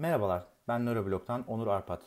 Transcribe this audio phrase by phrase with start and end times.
[0.00, 2.02] Merhabalar, ben Nöroblog'dan Onur Arpat.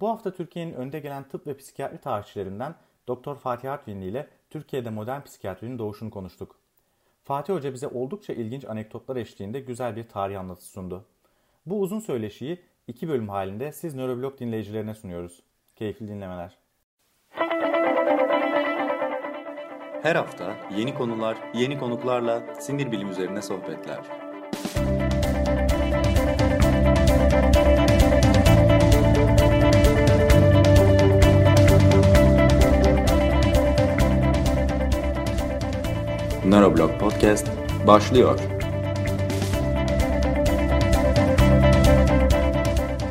[0.00, 2.74] Bu hafta Türkiye'nin önde gelen tıp ve psikiyatri tarihçilerinden
[3.08, 6.56] Doktor Fatih Artvinli ile Türkiye'de modern psikiyatrinin doğuşunu konuştuk.
[7.24, 11.04] Fatih Hoca bize oldukça ilginç anekdotlar eşliğinde güzel bir tarih anlatısı sundu.
[11.66, 15.42] Bu uzun söyleşiyi iki bölüm halinde siz Nöroblog dinleyicilerine sunuyoruz.
[15.76, 16.58] Keyifli dinlemeler.
[20.02, 24.22] Her hafta yeni konular, yeni konuklarla sinir bilim üzerine sohbetler.
[36.52, 37.46] Neuroblog Podcast
[37.86, 38.38] başlıyor.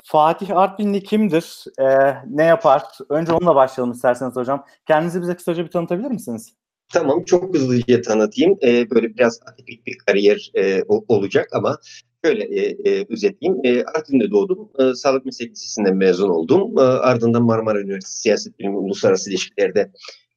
[0.04, 1.64] Fatih Artvinli kimdir?
[1.80, 2.84] Ee, ne yapar?
[3.10, 4.66] Önce onunla başlayalım isterseniz hocam.
[4.88, 6.54] Kendinizi bize kısaca bir tanıtabilir misiniz?
[6.94, 8.58] Tamam, çok hızlıca tanıtayım.
[8.64, 11.78] Ee, böyle biraz atipik bir kariyer e, olacak ama
[12.26, 13.62] şöyle e, e, özetleyeyim.
[13.64, 14.70] E, Artvin'de doğdum.
[14.80, 16.78] E, Sağlık Meslek Lisesi'nden mezun oldum.
[16.78, 19.92] E, ardından Marmara Üniversitesi Siyaset Bilimi Uluslararası İlişkilerde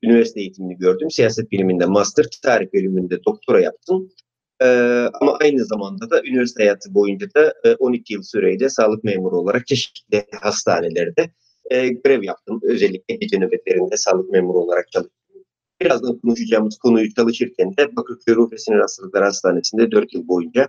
[0.04, 1.10] üniversite eğitimini gördüm.
[1.10, 4.10] Siyaset biliminde master, tarih bölümünde doktora yaptım.
[4.62, 4.66] Ee,
[5.20, 9.66] ama aynı zamanda da üniversite hayatı boyunca da e, 12 yıl süreyle sağlık memuru olarak
[9.66, 11.30] çeşitli hastanelerde
[11.70, 12.60] e, görev yaptım.
[12.62, 15.16] Özellikle gece nöbetlerinde sağlık memuru olarak çalıştım.
[15.80, 20.68] Birazdan konuşacağımız konuyu çalışırken de Bakırköy Ruh ve Sinir Hastalıkları Hastanesi'nde 4 yıl boyunca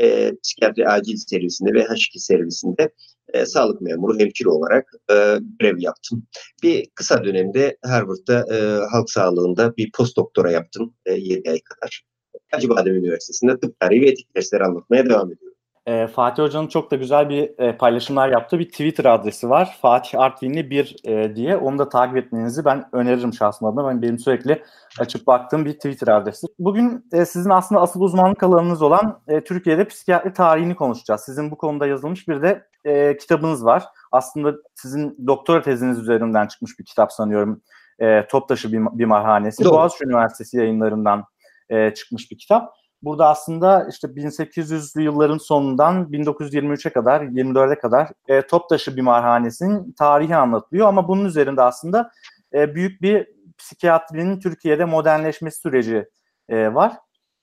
[0.00, 2.90] e, psikiyatri acil servisinde ve H2 servisinde
[3.34, 5.14] e, sağlık memuru, hemşire olarak e,
[5.60, 6.26] görev yaptım.
[6.62, 12.04] Bir kısa dönemde Harvard'da e, halk sağlığında bir post doktora yaptım e, 7 ay kadar.
[12.52, 15.53] Acıbadem Üniversitesi'nde tıp tarihi ve etik dersleri anlatmaya devam ediyorum.
[15.86, 19.78] E, Fatih Hoca'nın çok da güzel bir e, paylaşımlar yaptığı bir Twitter adresi var.
[19.82, 21.56] Fatih Artvinli 1 e, diye.
[21.56, 23.88] Onu da takip etmenizi ben öneririm şahsım adına.
[23.88, 24.62] Ben benim sürekli
[25.00, 26.46] açıp baktığım bir Twitter adresi.
[26.58, 31.20] Bugün e, sizin aslında asıl uzmanlık alanınız olan e, Türkiye'de psikiyatri tarihini konuşacağız.
[31.20, 33.84] Sizin bu konuda yazılmış bir de e, kitabınız var.
[34.12, 37.62] Aslında sizin doktora teziniz üzerinden çıkmış bir kitap sanıyorum.
[37.98, 39.64] E, Toptaşı bir, bir Marhanesi.
[39.64, 39.74] Doğru.
[39.74, 41.24] Boğaziçi Üniversitesi yayınlarından
[41.68, 42.83] e, çıkmış bir kitap.
[43.04, 50.88] Burada aslında işte 1800'lü yılların sonundan 1923'e kadar, 24'e kadar e, Toptaşı Bimarhanesi'nin tarihi anlatılıyor.
[50.88, 52.10] Ama bunun üzerinde aslında
[52.54, 53.28] e, büyük bir
[53.58, 56.06] psikiyatrinin Türkiye'de modernleşmesi süreci
[56.48, 56.92] e, var.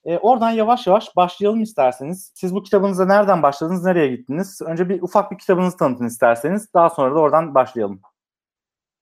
[0.06, 2.32] E, oradan yavaş yavaş başlayalım isterseniz.
[2.36, 4.62] Siz bu kitabınıza nereden başladınız, nereye gittiniz?
[4.66, 6.74] Önce bir ufak bir kitabınızı tanıtın isterseniz.
[6.74, 8.02] Daha sonra da oradan başlayalım.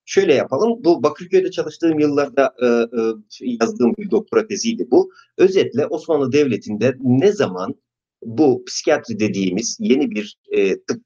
[0.09, 0.84] Şöyle yapalım.
[0.84, 5.12] Bu Bakırköy'de çalıştığım yıllarda e, e, yazdığım bir doktora teziydi bu.
[5.38, 7.75] Özetle Osmanlı Devleti'nde ne zaman
[8.24, 11.02] bu psikiyatri dediğimiz yeni bir e, tıp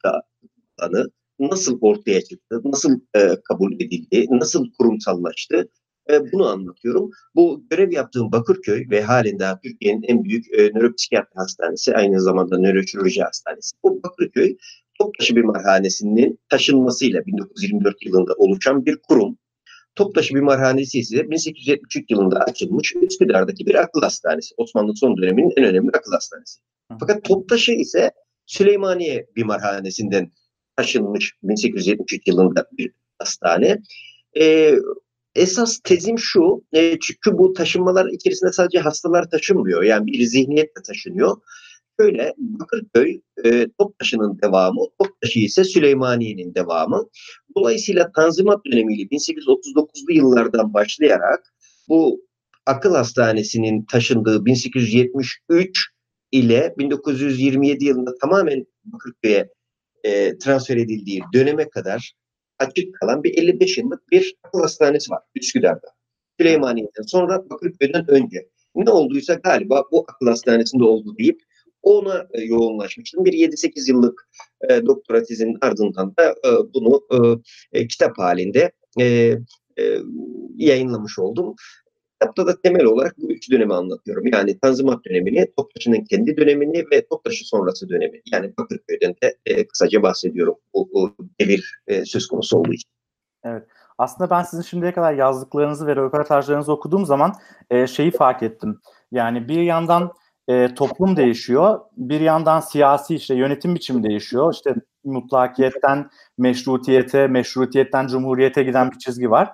[0.80, 5.70] alanı nasıl ortaya çıktı, nasıl e, kabul edildi, nasıl kurumsallaştı
[6.09, 7.12] e, bunu anlatıyorum.
[7.35, 12.58] Bu görev yaptığım Bakırköy ve halen daha Türkiye'nin en büyük e, nöropsikiyatri hastanesi, aynı zamanda
[12.58, 13.75] nöroşirurji hastanesi.
[13.84, 14.58] Bu Bakırköy
[15.03, 19.38] Toptaşı Bimarhanesi'nin taşınmasıyla 1924 yılında oluşan bir kurum.
[19.96, 24.56] Toptaşı Bimarhanesi ise 1873 yılında açılmış Üsküdar'daki bir akıl hastanesi.
[24.58, 26.59] Osmanlı son döneminin en önemli akıl hastanesi.
[27.00, 28.12] Fakat Toptaşı ise
[28.46, 30.31] Süleymaniye Bimarhanesi'nden
[30.75, 33.81] taşınmış 1873 yılında bir hastane.
[34.40, 34.75] Ee,
[35.35, 39.84] esas tezim şu, e, çünkü bu taşınmalar içerisinde sadece hastalar taşınmıyor.
[39.84, 41.38] Yani bir zihniyet de taşınıyor.
[41.99, 47.09] Şöyle Bakırköy e, Toptaşı'nın devamı, Toptaşı ise Süleymaniye'nin devamı.
[47.57, 51.53] Dolayısıyla Tanzimat dönemiyle 1839'lu yıllardan başlayarak
[51.89, 52.21] bu
[52.65, 55.89] akıl hastanesinin taşındığı 1873
[56.31, 59.49] ile 1927 yılında tamamen Bakırköy'e
[60.03, 62.13] e, transfer edildiği döneme kadar
[62.59, 65.87] açık kalan bir 55 yıllık bir akıl hastanesi var Üsküdar'da.
[66.39, 68.49] Süleymaniye'den sonra Bakırköy'den önce.
[68.75, 71.41] Ne olduysa galiba bu akıl hastanesinde oldu deyip
[71.83, 73.25] ona e, yoğunlaşmıştım.
[73.25, 74.29] Bir 7-8 yıllık
[74.69, 77.17] e, doktora tezinin ardından da e, bunu e,
[77.79, 79.05] e, kitap halinde e,
[79.79, 79.99] e,
[80.55, 81.55] yayınlamış oldum.
[82.22, 84.27] Kitapta da temel olarak bu üç dönemi anlatıyorum.
[84.27, 88.22] Yani Tanzimat dönemini, Toptaşı'nın kendi dönemini ve Toptaşı sonrası dönemi.
[88.31, 92.90] Yani Bakırköy'den de e, kısaca bahsediyorum bu, bu devir e, söz konusu olduğu için.
[93.43, 93.63] Evet.
[93.97, 97.34] Aslında ben sizin şimdiye kadar yazdıklarınızı ve röportajlarınızı okuduğum zaman
[97.69, 98.79] e, şeyi fark ettim.
[99.11, 100.11] Yani bir yandan
[100.47, 101.79] e, toplum değişiyor.
[101.97, 104.53] Bir yandan siyasi işte yönetim biçimi değişiyor.
[104.53, 109.51] İşte mutlakiyetten meşrutiyete, meşrutiyetten cumhuriyete giden bir çizgi var.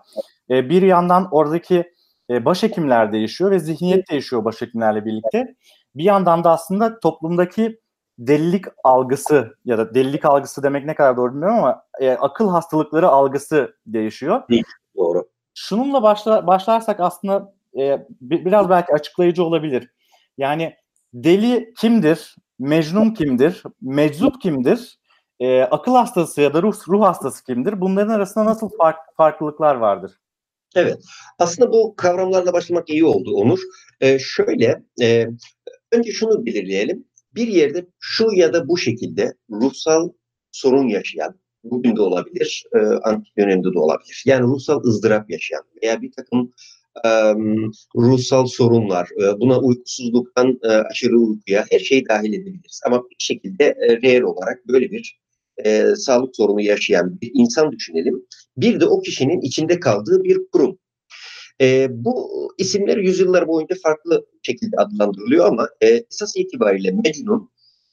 [0.50, 1.94] E, bir yandan oradaki
[2.30, 5.56] e, başhekimler değişiyor ve zihniyet değişiyor başhekimlerle birlikte.
[5.95, 7.80] Bir yandan da aslında toplumdaki
[8.19, 13.07] delilik algısı ya da delilik algısı demek ne kadar doğru bilmiyorum ama e, akıl hastalıkları
[13.07, 14.42] algısı değişiyor.
[14.50, 14.63] Değil,
[14.97, 15.30] doğru.
[15.53, 19.89] Şununla başla, başlarsak aslında e, biraz belki açıklayıcı olabilir.
[20.38, 20.75] Yani
[21.13, 22.35] deli kimdir?
[22.59, 23.63] Mecnun kimdir?
[23.81, 25.00] Meczup kimdir?
[25.39, 27.81] e, akıl hastası ya da ruh, ruh hastası kimdir?
[27.81, 30.11] Bunların arasında nasıl fark, farklılıklar vardır?
[30.75, 31.03] Evet.
[31.39, 33.59] Aslında bu kavramlarla başlamak iyi oldu Onur.
[34.01, 35.27] Ee, şöyle, e,
[35.91, 37.06] önce şunu belirleyelim.
[37.35, 40.09] Bir yerde şu ya da bu şekilde ruhsal
[40.51, 44.23] sorun yaşayan, bugün de olabilir, e, antik dönemde de olabilir.
[44.25, 46.79] Yani ruhsal ızdırap yaşayan veya bir takım e,
[47.96, 49.10] ruhsal sorunlar,
[49.40, 50.60] buna uykusuzluktan
[50.92, 52.81] aşırı uykuya her şeyi dahil edebiliriz.
[52.86, 55.19] Ama bir şekilde reel olarak böyle bir
[55.66, 58.25] e, sağlık sorunu yaşayan bir insan düşünelim.
[58.57, 60.80] Bir de o kişinin içinde kaldığı bir kurum.
[61.62, 67.50] E, bu isimler yüzyıllar boyunca farklı şekilde adlandırılıyor ama e, esas itibariyle Mecnun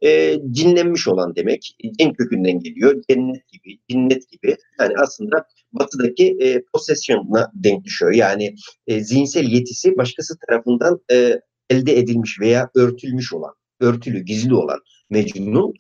[0.07, 1.77] e, cinlenmiş olan demek.
[1.99, 3.03] Cin kökünden geliyor.
[3.11, 4.57] Cennet gibi, cinnet gibi.
[4.81, 8.13] Yani aslında batıdaki e, possession'la denk düşüyor.
[8.13, 8.55] Yani
[8.87, 14.79] e, zihinsel yetisi başkası tarafından e, elde edilmiş veya örtülmüş olan, örtülü, gizli olan
[15.11, 15.75] Mecnun.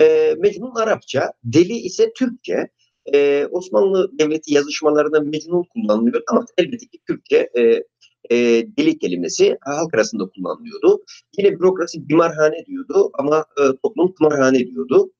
[0.00, 2.68] E, Mecnun Arapça, deli ise Türkçe.
[3.14, 7.82] E, Osmanlı Devleti yazışmalarında Mecnun kullanılıyor ama elbette ki Türkçe e,
[8.30, 8.36] e,
[8.78, 11.04] deli kelimesi halk arasında kullanılıyordu.
[11.38, 15.10] Yine bürokrasi bimarhane diyordu ama e, toplum tımarhane diyordu.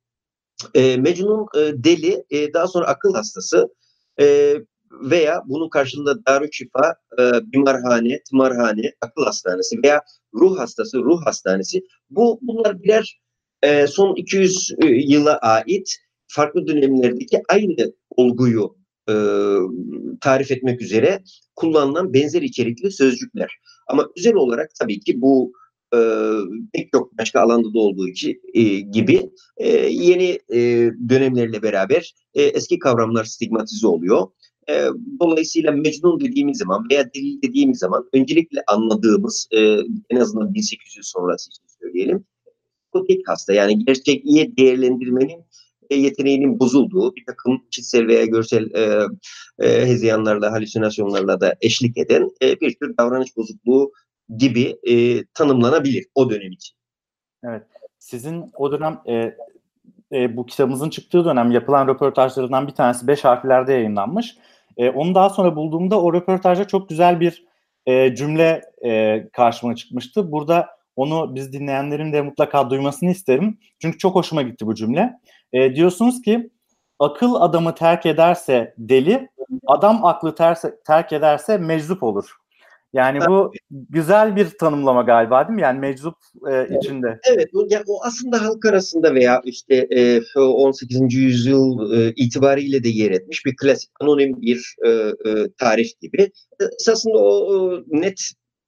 [0.74, 3.68] E, Mecnun e, deli, e, daha sonra akıl hastası
[4.20, 4.54] e,
[4.90, 7.22] veya bunun karşılığında Darüşşifa, e,
[7.52, 10.02] bimarhane, tımarhane, akıl hastanesi veya
[10.34, 11.82] ruh hastası, ruh hastanesi.
[12.10, 13.20] Bu bunlar birer
[13.62, 15.96] e, son 200 e, yıla ait
[16.26, 19.14] farklı dönemlerdeki aynı olguyu e,
[20.20, 21.22] tarif etmek üzere
[21.56, 23.50] kullanılan benzer içerikli sözcükler.
[23.88, 25.52] Ama özel olarak tabii ki bu
[25.94, 25.98] e,
[26.72, 30.58] pek çok başka alanda da olduğu için, e, gibi e, yeni e,
[31.08, 34.26] dönemlerle beraber e, eski kavramlar stigmatize oluyor.
[34.70, 34.86] E,
[35.20, 39.58] dolayısıyla Mecnun dediğimiz zaman veya Delil dediğimiz zaman öncelikle anladığımız e,
[40.10, 42.24] en azından 1800 sonrası için söyleyelim
[42.94, 45.44] psikotik hasta yani gerçekliğe değerlendirmenin
[45.90, 49.06] yeteneğinin bozulduğu bir takım kişisel veya görsel e,
[49.58, 53.92] e, hezeyanlarla, halüsinasyonlarla da eşlik eden e, bir tür davranış bozukluğu
[54.36, 56.76] gibi e, tanımlanabilir o dönem için.
[57.44, 57.62] Evet.
[57.98, 59.36] Sizin o dönem e,
[60.12, 64.36] e, bu kitabımızın çıktığı dönem yapılan röportajlarından bir tanesi beş harflerde yayınlanmış.
[64.76, 67.44] E, onu daha sonra bulduğumda o röportajda çok güzel bir
[67.86, 70.32] e, cümle e, karşıma çıkmıştı.
[70.32, 73.58] Burada onu biz dinleyenlerin de mutlaka duymasını isterim.
[73.78, 75.12] Çünkü çok hoşuma gitti bu cümle.
[75.54, 76.50] E, diyorsunuz ki
[76.98, 79.28] akıl adamı terk ederse deli,
[79.66, 82.36] adam aklı terse, terk ederse meczup olur.
[82.92, 85.62] Yani bu güzel bir tanımlama galiba değil mi?
[85.62, 86.14] Yani meczup
[86.50, 87.18] e, içinde.
[87.32, 91.14] Evet, o, yani o aslında halk arasında veya işte e, 18.
[91.14, 95.12] yüzyıl e, itibariyle de yer etmiş bir klasik anonim bir e, e,
[95.58, 96.30] tarih gibi.
[96.80, 98.20] Esasında o, o net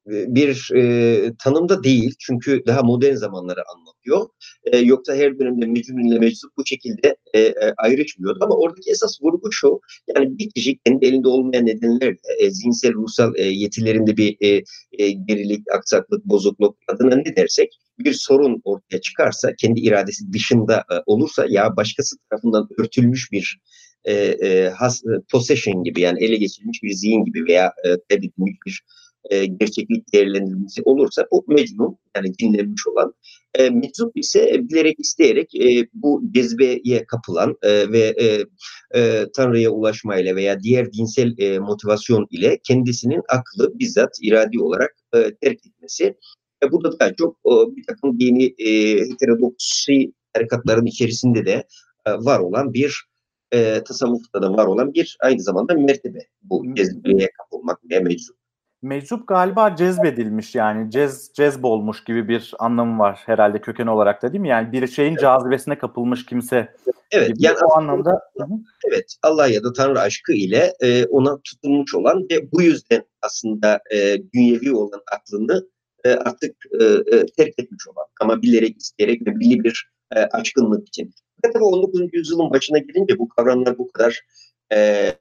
[0.06, 2.14] bir e, tanımda değil.
[2.19, 4.29] Çünkü daha modern zamanları anlatıyor.
[4.64, 8.38] E, yoksa her dönemde Mecnun ile Meczup bu şekilde e, e, ayrışmıyordu.
[8.44, 9.81] Ama oradaki esas vurgu şu.
[10.17, 14.62] Yani bir kişi kendi elinde olmayan nedenlerle e, zihinsel, ruhsal e, yetilerinde bir e,
[14.93, 20.94] e, gerilik, aksaklık, bozukluk adına ne dersek bir sorun ortaya çıkarsa, kendi iradesi dışında e,
[21.06, 23.61] olursa ya başkası tarafından örtülmüş bir
[24.05, 28.82] e, e, has, possession gibi yani ele geçirilmiş bir zihin gibi veya e, kaybedilmiş bir
[29.31, 33.14] e, gerçeklik değerlendirilmesi olursa bu mecnun yani dinlenmiş olan
[33.55, 38.44] e, meczup ise bilerek isteyerek e, bu cezbeye kapılan e, ve e,
[39.00, 45.34] e, Tanrı'ya ulaşmayla veya diğer dinsel e, motivasyon ile kendisinin aklı bizzat iradi olarak e,
[45.34, 46.15] terk etmesi.
[46.62, 51.65] E, burada daha çok e, bir takım dini e, heterodoksi harekatların içerisinde de
[52.06, 53.06] e, var olan bir
[53.53, 58.36] e, tasavvufta da var olan bir aynı zamanda mertebe bu cezbeye kapılmak ve meczup
[58.83, 64.41] meczup galiba cezbedilmiş yani cez cezbolmuş gibi bir anlamı var herhalde köken olarak da değil
[64.41, 64.49] mi?
[64.49, 65.21] Yani bir şeyin evet.
[65.21, 66.75] cazibesine kapılmış kimse.
[67.11, 67.47] Evet gibi.
[67.47, 68.21] yani o anlamda
[68.89, 73.81] evet Allah ya da Tanrı aşkı ile e, ona tutulmuş olan ve bu yüzden aslında
[73.93, 75.67] e, dünyevi olan aklını
[76.05, 80.89] e, artık e, e, terk etmiş olan ama bilerek isteyerek ve belli bir e, aşkınlık
[80.89, 81.15] için.
[81.43, 82.01] Tabii 19.
[82.13, 84.23] yüzyılın başına gelince bu kavramlar bu kadar
[84.73, 85.13] e,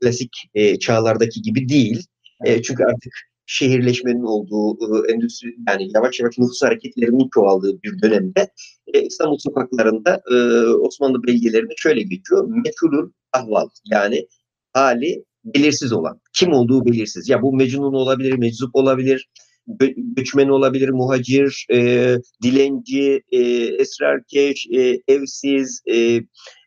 [0.00, 2.06] klasik e, çağlardaki gibi değil.
[2.44, 3.12] E, çünkü artık
[3.46, 8.50] şehirleşmenin olduğu, e, endüstri yani yavaş yavaş nüfus hareketlerinin çoğaldığı bir dönemde
[8.94, 10.34] e, İstanbul sokaklarında e,
[10.66, 12.48] Osmanlı belgelerinde şöyle geçiyor.
[12.64, 14.26] Meçhulül ahval yani
[14.72, 16.20] hali belirsiz olan.
[16.32, 17.28] Kim olduğu belirsiz.
[17.28, 19.28] Ya bu mecnun olabilir, meczup olabilir,
[19.66, 23.38] gö göçmen olabilir, muhacir, e, dilenci, e,
[23.82, 26.20] esrarkeş, e, evsiz, e,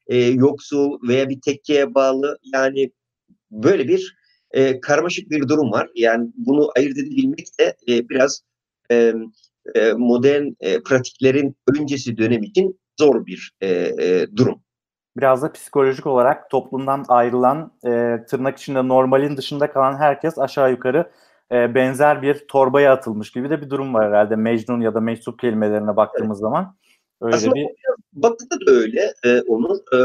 [0.08, 2.92] e, yoksul veya bir tekkeye bağlı yani
[3.52, 4.16] böyle bir
[4.54, 5.90] e, karmaşık bir durum var.
[5.96, 8.42] Yani bunu ayırt edebilmek de e, biraz
[8.92, 9.14] e,
[9.76, 14.62] e, modern e, pratiklerin öncesi dönem için zor bir e, e, durum.
[15.18, 21.12] biraz da psikolojik olarak toplumdan ayrılan e, tırnak içinde normalin dışında kalan herkes aşağı yukarı
[21.52, 25.40] e, benzer bir torbaya atılmış gibi de bir durum var herhalde Mecnun ya da Meczup
[25.40, 26.42] kelimelerine baktığımız evet.
[26.42, 26.76] zaman.
[27.22, 27.68] Öyle Aslında bir...
[28.14, 29.14] Batı'da da öyle.
[29.26, 29.98] E, onun e,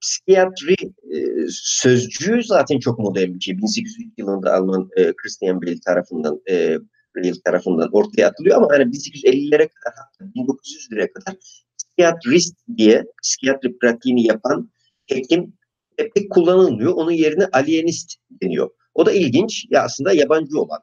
[0.00, 0.74] psikiyatri
[1.14, 3.58] e, sözcüğü zaten çok modern bir şey.
[3.58, 6.78] 1800 yılında Alman e, Christian Bale tarafından e,
[7.16, 11.36] Bale tarafından ortaya atılıyor ama hani 1850'lere kadar 1900'lere kadar
[11.78, 14.70] psikiyatrist diye psikiyatri pratiğini yapan
[15.06, 15.52] hekim
[15.96, 16.92] pek kullanılmıyor.
[16.92, 18.70] Onun yerine alienist deniyor.
[18.94, 19.66] O da ilginç.
[19.70, 20.80] Ya aslında yabancı olan.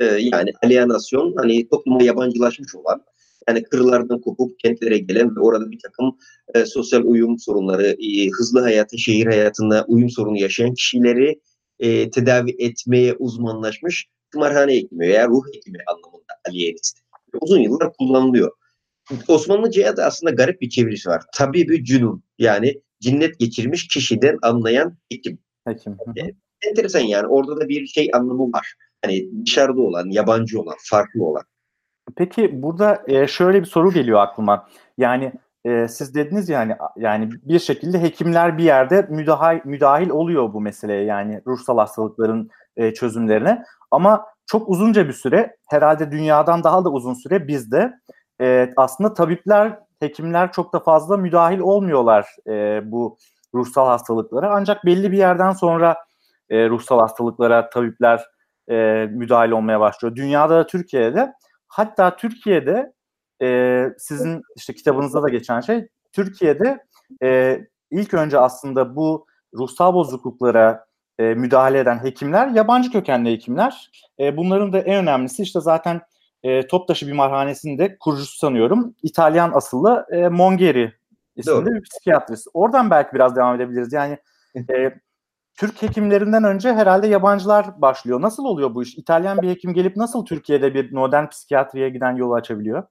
[0.00, 3.04] E, yani alienasyon hani topluma yabancılaşmış olan
[3.48, 6.18] yani kırlardan kopup kentlere gelen ve orada bir takım
[6.54, 11.40] e, sosyal uyum sorunları, e, hızlı hayatı, şehir hayatında uyum sorunu yaşayan kişileri
[11.78, 16.98] e, tedavi etmeye uzmanlaşmış tımarhane hekimi veya ruh hekimi anlamında alienist.
[17.40, 18.50] Uzun yıllar kullanılıyor.
[19.28, 21.22] Osmanlıca'ya da aslında garip bir çevirisi var.
[21.34, 25.38] Tabii bir cünun yani cinnet geçirmiş kişiden anlayan hekim.
[25.66, 25.96] Hekim.
[26.16, 26.22] E,
[26.68, 28.74] enteresan yani orada da bir şey anlamı var.
[29.04, 31.42] Hani dışarıda olan, yabancı olan, farklı olan.
[32.16, 34.66] Peki burada e, şöyle bir soru geliyor aklıma.
[34.98, 35.32] Yani
[35.64, 41.04] e, siz dediniz yani yani bir şekilde hekimler bir yerde müdahil müdahil oluyor bu meseleye
[41.04, 43.64] yani ruhsal hastalıkların e, çözümlerine.
[43.90, 47.92] Ama çok uzunca bir süre herhalde dünyadan daha da uzun süre bizde
[48.76, 52.26] aslında tabipler, hekimler çok da fazla müdahil olmuyorlar
[52.84, 53.18] bu
[53.54, 54.54] ruhsal hastalıklara.
[54.54, 55.96] Ancak belli bir yerden sonra
[56.50, 58.24] e, ruhsal hastalıklara tabipler
[58.70, 60.16] e, müdahil olmaya başlıyor.
[60.16, 61.32] Dünyada da Türkiye'de
[61.72, 62.92] Hatta Türkiye'de
[63.42, 66.84] e, sizin işte kitabınızda da geçen şey Türkiye'de
[67.22, 67.60] e,
[67.90, 70.86] ilk önce aslında bu ruhsal bozukluklara
[71.18, 73.90] e, müdahale eden hekimler yabancı kökenli hekimler.
[74.20, 76.00] E, bunların da en önemlisi işte zaten
[76.42, 78.94] e, Toptaşı bir marhanesinde kurucusu sanıyorum.
[79.02, 80.92] İtalyan asıllı e, Mongeri
[81.36, 81.74] isimli Doğru.
[81.74, 82.46] bir psikiyatrist.
[82.54, 83.92] Oradan belki biraz devam edebiliriz.
[83.92, 84.18] Yani
[84.56, 84.92] e,
[85.58, 88.20] Türk hekimlerinden önce herhalde yabancılar başlıyor.
[88.20, 88.98] Nasıl oluyor bu iş?
[88.98, 92.82] İtalyan bir hekim gelip nasıl Türkiye'de bir modern psikiyatriye giden yolu açabiliyor?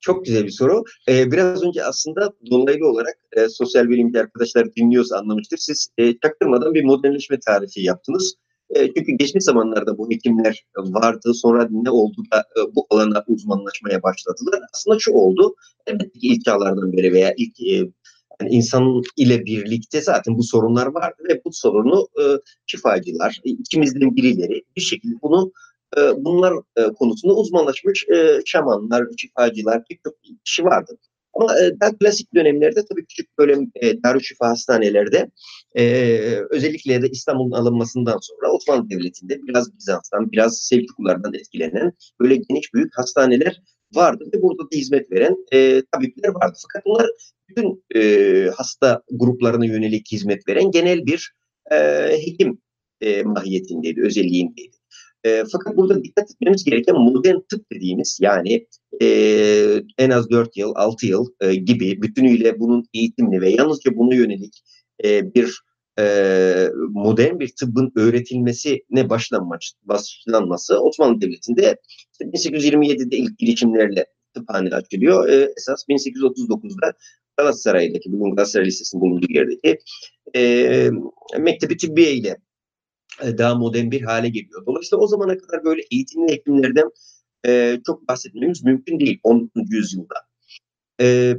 [0.00, 0.84] Çok güzel bir soru.
[1.08, 5.56] Ee, biraz önce aslında dolaylı olarak e, sosyal bilimci arkadaşlar dinliyorsa anlamıştır.
[5.56, 8.34] Siz e, çaktırmadan bir modernleşme tarifi yaptınız.
[8.70, 11.34] E, çünkü geçmiş zamanlarda bu hekimler vardı.
[11.34, 14.60] Sonra ne oldu da e, bu alana uzmanlaşmaya başladılar.
[14.74, 15.54] Aslında şu oldu.
[15.86, 17.92] Elbette ilk çağlardan beri veya ilk e,
[18.40, 22.24] yani insan ile birlikte zaten bu sorunlar vardı ve bu sorunu e,
[22.66, 25.52] şifacılar, ikimizden birileri bir şekilde bunu
[25.98, 30.98] e, bunlar e, konusunda uzmanlaşmış e, şamanlar, şifacılar birçok kişi vardı.
[31.34, 35.30] Ama e, daha klasik dönemlerde tabii küçük böyle e, Darüşşifa hastanelerde
[35.74, 35.84] e,
[36.50, 42.98] özellikle de İstanbul'un alınmasından sonra Osmanlı Devleti'nde biraz Bizans'tan, biraz Selçuklulardan etkilenen böyle geniş büyük
[42.98, 43.62] hastaneler
[43.94, 46.58] vardı ve burada da hizmet veren e, tabipler vardı.
[46.62, 47.06] Fakat bunlar
[47.56, 51.32] bütün e, hasta gruplarına yönelik hizmet veren genel bir
[51.72, 51.76] e,
[52.26, 52.58] hekim
[53.00, 54.76] e, mahiyetindeydi, özelliğindeydi.
[55.24, 58.66] E, fakat burada dikkat etmemiz gereken modern tıp dediğimiz yani
[59.02, 59.06] e,
[59.98, 64.62] en az 4 yıl, 6 yıl e, gibi bütünüyle bunun eğitimli ve yalnızca buna yönelik
[65.04, 65.60] e, bir
[65.98, 71.76] e, modern bir tıbbın öğretilmesine başlanmış, başlanması Osmanlı Devleti'nde
[72.20, 75.28] 1827'de ilk girişimlerle tıphane açılıyor.
[75.28, 76.92] E, esas 1839'da
[77.36, 79.78] Galatasaray'daki, bugün Galatasaray Lisesi'nin bulunduğu yerdeki
[80.36, 80.90] e,
[81.38, 82.36] Mektebi Tıbbiye ile
[83.22, 84.66] e, daha modern bir hale geliyor.
[84.66, 86.90] Dolayısıyla o zamana kadar böyle eğitimli hekimlerden
[87.46, 89.62] e, çok bahsetmemiz mümkün değil 19.
[89.70, 90.14] yüzyılda.
[91.00, 91.36] E,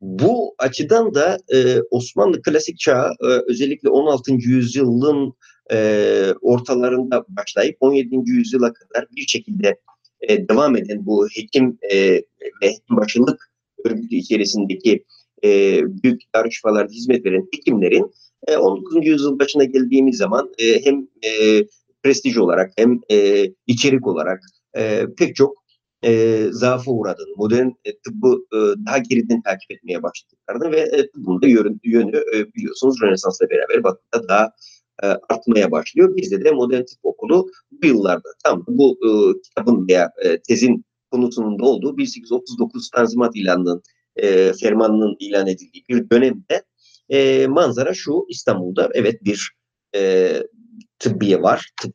[0.00, 4.32] bu açıdan da e, Osmanlı klasik çağı e, özellikle 16.
[4.32, 5.34] yüzyılın
[5.72, 8.30] e, ortalarında başlayıp 17.
[8.30, 9.80] yüzyıla kadar bir şekilde
[10.20, 12.12] e, devam eden bu hekim e,
[12.62, 13.50] ve hekimbaşılık
[13.84, 15.04] örgütü içerisindeki
[15.44, 18.10] e, büyük yarışmalarda hizmet veren hekimlerin
[18.46, 19.06] e, 19.
[19.06, 21.64] yüzyıl başına geldiğimiz zaman e, hem e,
[22.02, 24.40] prestij olarak hem e, içerik olarak
[24.76, 25.60] e, pek çok
[26.04, 31.48] e, zaafa uğradığını, modern e, tıbbı e, daha geriden takip etmeye başladıklarını ve e, tıbbın
[31.48, 34.52] yönü, yönü e, biliyorsunuz Rönesans'la beraber batıda daha
[35.02, 36.16] e, artmaya başlıyor.
[36.16, 41.58] Bizde de modern tıp okulu bu yıllarda tam bu e, kitabın veya e, tezin konusunun
[41.58, 43.82] da olduğu 1839 Tanzimat ilanının
[44.16, 46.62] e, fermanının ilan edildiği bir dönemde
[47.08, 49.52] e, manzara şu İstanbul'da evet bir
[49.94, 50.32] e,
[50.98, 51.94] tıbbiye var, tıp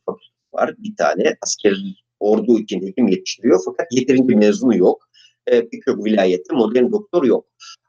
[0.52, 1.76] var bir tane asker
[2.20, 5.08] ordu için hekim yetiştiriyor fakat yeterince mezunu yok.
[5.52, 7.46] E, Birçok vilayette modern doktor yok.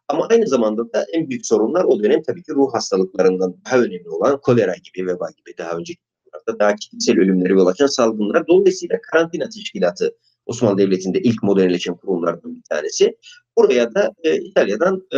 [0.08, 4.10] Ama aynı zamanda da en büyük sorunlar o dönem tabii ki ruh hastalıklarından daha önemli
[4.10, 8.48] olan kolera gibi, veba gibi daha önceki yıllarda daha kitlesel ölümlere yol açan salgınlar.
[8.48, 10.16] Dolayısıyla karantina teşkilatı
[10.48, 13.18] Osmanlı Devleti'nde ilk modernleşen kurumlardan bir tanesi.
[13.58, 15.18] Buraya da e, İtalya'dan e,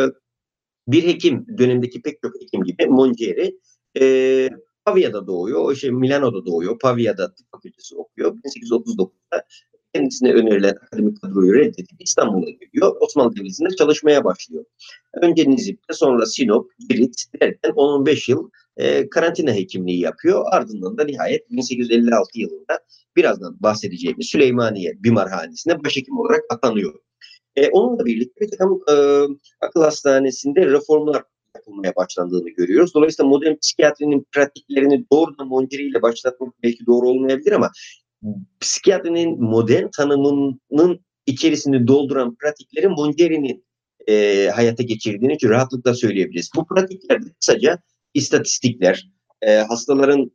[0.87, 3.59] bir hekim dönemdeki pek çok hekim gibi Mongieri
[3.99, 4.49] e,
[4.85, 5.59] Pavia'da doğuyor.
[5.65, 6.79] O şey Milano'da doğuyor.
[6.79, 8.35] Pavia'da tıp fakültesi okuyor.
[8.35, 9.45] 1839'da
[9.93, 12.95] kendisine önerilen akademik kadroyu reddedip İstanbul'a geliyor.
[12.99, 14.65] Osmanlı Devleti'nde çalışmaya başlıyor.
[15.13, 20.45] Önce Nizip'te sonra Sinop, Girit derken 10-15 yıl e, karantina hekimliği yapıyor.
[20.51, 22.79] Ardından da nihayet 1856 yılında
[23.15, 26.93] birazdan bahsedeceğimiz Süleymaniye Bimarhanesi'ne başhekim olarak atanıyor.
[27.55, 28.95] E, onunla birlikte bir takım e,
[29.61, 31.23] akıl hastanesinde reformlar
[31.55, 32.93] yapılmaya başlandığını görüyoruz.
[32.93, 37.71] Dolayısıyla modern psikiyatrinin pratiklerini doğrudan Mongeri ile başlatmak belki doğru olmayabilir ama
[38.59, 43.65] psikiyatrinin modern tanımının içerisini dolduran pratikleri Mongeri'nin
[44.09, 46.49] e, hayata geçirdiğini rahatlıkla söyleyebiliriz.
[46.55, 47.79] Bu pratiklerde kısaca
[48.13, 49.09] istatistikler,
[49.41, 50.31] e, hastaların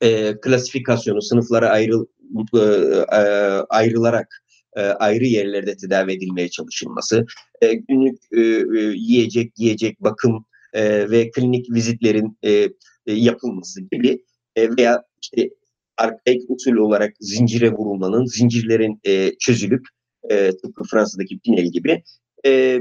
[0.00, 2.06] e, klasifikasyonu, sınıflara ayrıl,
[2.54, 3.20] e, e,
[3.68, 4.44] ayrılarak
[4.76, 7.26] e, ayrı yerlerde tedavi edilmeye çalışılması,
[7.62, 12.68] e, günlük e, e, yiyecek, yiyecek, bakım e, ve klinik vizitlerin e, e,
[13.06, 14.24] yapılması gibi
[14.56, 15.50] e, veya işte
[15.96, 19.86] arkaik usul olarak zincire vurulmanın, zincirlerin e, çözülüp
[20.30, 22.02] e, tıpkı Fransa'daki Pinel gibi
[22.46, 22.80] e,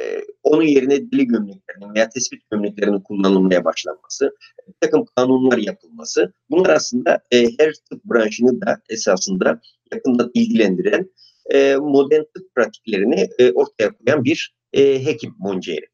[0.00, 4.36] e, onun yerine deli gömleklerinin veya tespit gömleklerinin kullanılmaya başlanması,
[4.68, 9.60] bir takım kanunlar yapılması, bunlar aslında e, her tıp branşını da esasında
[9.92, 11.10] yakından ilgilendiren
[11.50, 15.86] e, modern tıp pratiklerini e, ortaya koyan bir e, hekim Mongeri.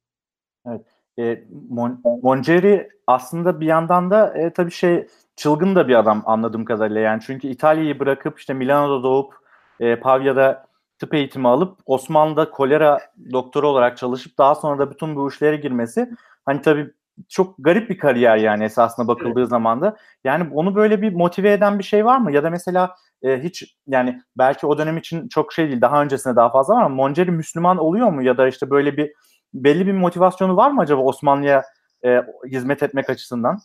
[0.66, 0.80] Evet.
[1.18, 6.64] E, Mon Mongeri aslında bir yandan da e, tabii şey çılgın da bir adam anladığım
[6.64, 9.34] kadarıyla yani çünkü İtalya'yı bırakıp işte Milano'da doğup
[9.80, 10.69] e, Pavya'da
[11.00, 13.00] tıp eğitimi alıp Osmanlı'da kolera
[13.32, 16.10] doktoru olarak çalışıp daha sonra da bütün bu işlere girmesi
[16.44, 16.90] hani tabii
[17.28, 19.48] çok garip bir kariyer yani esasına bakıldığı evet.
[19.48, 19.96] zaman da.
[20.24, 22.32] Yani onu böyle bir motive eden bir şey var mı?
[22.32, 26.36] Ya da mesela e, hiç yani belki o dönem için çok şey değil daha öncesinde
[26.36, 28.22] daha fazla var ama Monceri Müslüman oluyor mu?
[28.22, 29.12] Ya da işte böyle bir
[29.54, 31.62] belli bir motivasyonu var mı acaba Osmanlı'ya
[32.04, 33.58] e, hizmet etmek açısından?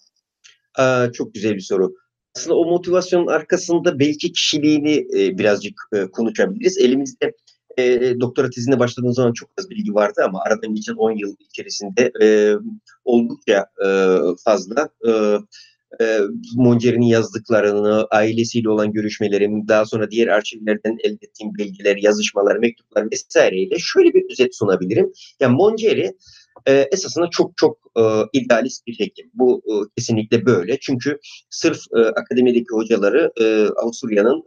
[0.77, 1.92] Aa, çok güzel bir soru.
[2.36, 6.78] Aslında o motivasyonun arkasında belki kişiliğini e, birazcık e, konuşabiliriz.
[6.78, 7.34] Elimizde
[7.78, 12.12] e, doktora tezine başladığım zaman çok az bilgi vardı ama aradan geçen 10 yıl içerisinde
[12.21, 12.56] e,
[13.06, 13.88] oldukça e,
[14.43, 15.12] fazla e,
[16.02, 16.19] e,
[16.56, 23.76] Monceri'nin yazdıklarını, ailesiyle olan görüşmelerim, daha sonra diğer arşivlerden elde ettiğim bilgiler, yazışmalar, mektuplar vesaireyle
[23.80, 25.13] şöyle bir özet sunabilirim.
[25.39, 26.15] Yani Monceri
[26.67, 28.01] e, esasında çok çok e,
[28.34, 29.32] idealist bir hekim.
[29.34, 30.80] Bu e, kesinlikle böyle.
[30.80, 34.43] Çünkü sırf e, akademideki hocaları e, Avusturya'nın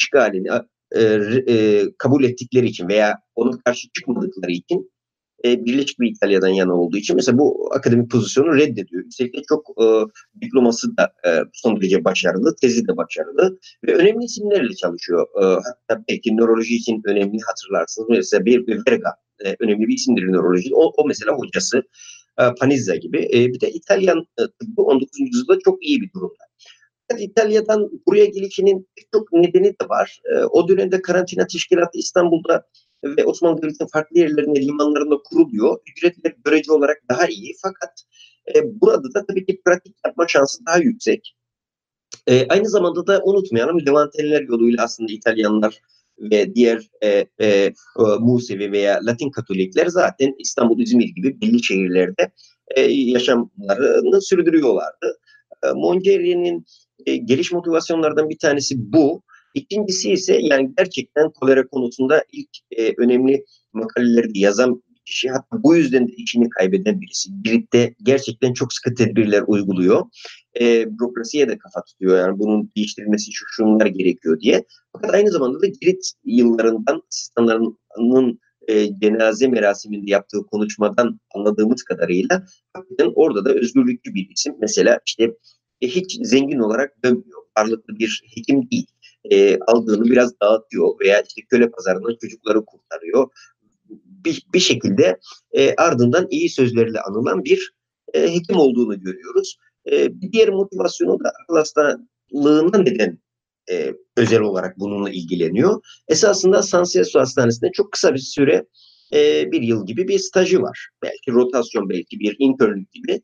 [0.00, 0.48] işgalini
[1.98, 4.90] kabul ettikleri için veya ona karşı çıkmadıkları için
[5.44, 9.04] e, Birleşik bir İtalya'dan yana olduğu için mesela bu akademik pozisyonu reddediyor.
[9.04, 9.84] Üstelik de çok e,
[10.40, 15.26] diploması da e, son derece başarılı, tezi de başarılı ve önemli isimlerle çalışıyor.
[15.42, 18.08] E, hatta belki nöroloji için önemli hatırlarsınız.
[18.08, 19.10] Mesela bir, bir Verga
[19.44, 20.74] e, önemli bir isimdir nöroloji.
[20.74, 21.82] O, o mesela hocası
[22.38, 23.28] e, Panizza gibi.
[23.32, 25.20] E, bir de İtalyan e, tıbbı 19.
[25.20, 26.44] yüzyılda çok iyi bir durumda.
[27.18, 30.20] İtalya'dan buraya gelişinin çok nedeni de var.
[30.32, 32.66] E, o dönemde karantina teşkilatı İstanbul'da
[33.04, 35.78] ve Osmanlı Devleti'nin farklı yerlerinde, limanlarında kuruluyor.
[35.90, 37.92] Ücretler görece olarak daha iyi fakat
[38.54, 41.34] e, burada da tabii ki pratik yapma şansı daha yüksek.
[42.26, 45.80] E, aynı zamanda da unutmayalım Levantenler yoluyla aslında İtalyanlar
[46.18, 47.72] ve diğer e, e,
[48.20, 52.30] Musevi veya Latin Katolikler zaten İstanbul, İzmir gibi belli şehirlerde
[52.76, 55.18] e, yaşamlarını sürdürüyorlardı.
[55.64, 56.64] E, Mongeri'nin
[57.06, 59.22] e, geliş motivasyonlardan bir tanesi bu.
[59.54, 66.08] İkincisi ise yani gerçekten kolera konusunda ilk e, önemli makaleleri yazan kişi hatta bu yüzden
[66.08, 67.30] de işini kaybeden birisi.
[67.42, 70.06] Girit'te gerçekten çok sıkı tedbirler uyguluyor.
[70.60, 74.64] E, bürokrasiye de kafa tutuyor yani bunun değiştirilmesi şu şunlar gerekiyor diye.
[74.92, 83.12] Fakat aynı zamanda da Girit yıllarından asistanlarının e, cenaze merasiminde yaptığı konuşmadan anladığımız kadarıyla hakikaten
[83.14, 84.54] orada da özgürlükçü bir isim.
[84.60, 85.24] Mesela işte
[85.80, 87.42] e, hiç zengin olarak dönmüyor.
[87.58, 88.86] Varlıklı bir hekim değil
[89.30, 93.28] e, aldığını biraz dağıtıyor veya işte köle pazarından çocukları kurtarıyor.
[94.24, 95.18] Bir, bir şekilde
[95.52, 97.72] e, ardından iyi sözlerle anılan bir
[98.14, 99.56] e, hekim olduğunu görüyoruz.
[99.90, 103.18] E, bir diğer motivasyonu da akıl hastalığına neden
[103.70, 105.80] e, özel olarak bununla ilgileniyor.
[106.08, 108.66] Esasında San Celso Hastanesi'nde çok kısa bir süre
[109.14, 110.88] e, bir yıl gibi bir stajı var.
[111.02, 113.22] Belki rotasyon, belki bir internlük gibi.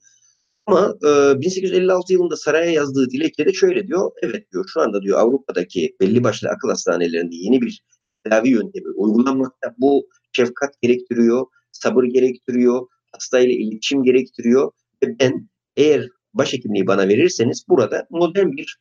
[0.66, 4.10] Ama e, 1856 yılında saraya yazdığı dilekçede şöyle diyor.
[4.22, 7.82] Evet diyor şu anda diyor Avrupa'daki belli başlı akıl hastanelerinde yeni bir
[8.24, 9.74] tedavi yöntemi uygulanmakta.
[9.78, 14.72] Bu şefkat gerektiriyor, sabır gerektiriyor, hastayla iletişim gerektiriyor.
[15.02, 18.78] Ve ben eğer başhekimliği bana verirseniz burada modern bir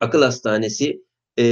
[0.00, 1.04] akıl hastanesi
[1.38, 1.46] e,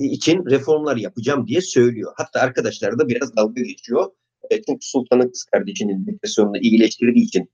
[0.00, 2.12] için reformlar yapacağım diye söylüyor.
[2.16, 4.10] Hatta arkadaşlar da biraz dalga geçiyor.
[4.50, 7.50] E, çünkü sultanın kız kardeşinin depresyonunu iyileştirdiği için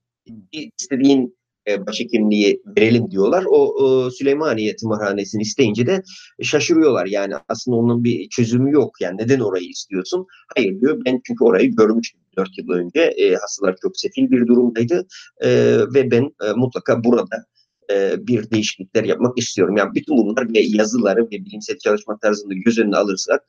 [0.51, 1.35] istediğin
[1.67, 3.43] e, başhekimliği verelim diyorlar.
[3.49, 6.03] O, o Süleymaniye tımarhanesini isteyince de
[6.41, 7.05] şaşırıyorlar.
[7.05, 9.01] Yani aslında onun bir çözümü yok.
[9.01, 10.27] Yani neden orayı istiyorsun?
[10.55, 13.01] Hayır diyor ben çünkü orayı görmüştüm 4 yıl önce.
[13.01, 15.07] E, hastalar çok sefil bir durumdaydı
[15.41, 15.49] e,
[15.93, 17.45] ve ben e, mutlaka burada
[17.91, 19.77] e, bir değişiklikler yapmak istiyorum.
[19.77, 23.41] Yani bütün bunlar ve yazıları ve bilimsel çalışma tarzını göz önüne alırsak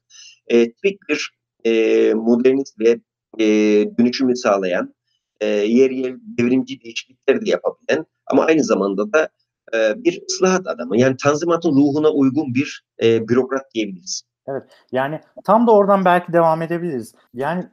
[0.49, 1.31] e, tek bir
[1.65, 3.01] e, modernist ve
[3.39, 3.47] e,
[3.99, 4.95] dönüşümü sağlayan
[5.43, 9.29] e, yer yer devrimci değişiklikler de yapabilen ama aynı zamanda da
[9.75, 10.99] e, bir ıslahat adamı.
[10.99, 14.23] Yani Tanzimat'ın ruhuna uygun bir e, bürokrat diyebiliriz.
[14.49, 14.63] Evet.
[14.93, 17.15] Yani tam da oradan belki devam edebiliriz.
[17.35, 17.67] Yani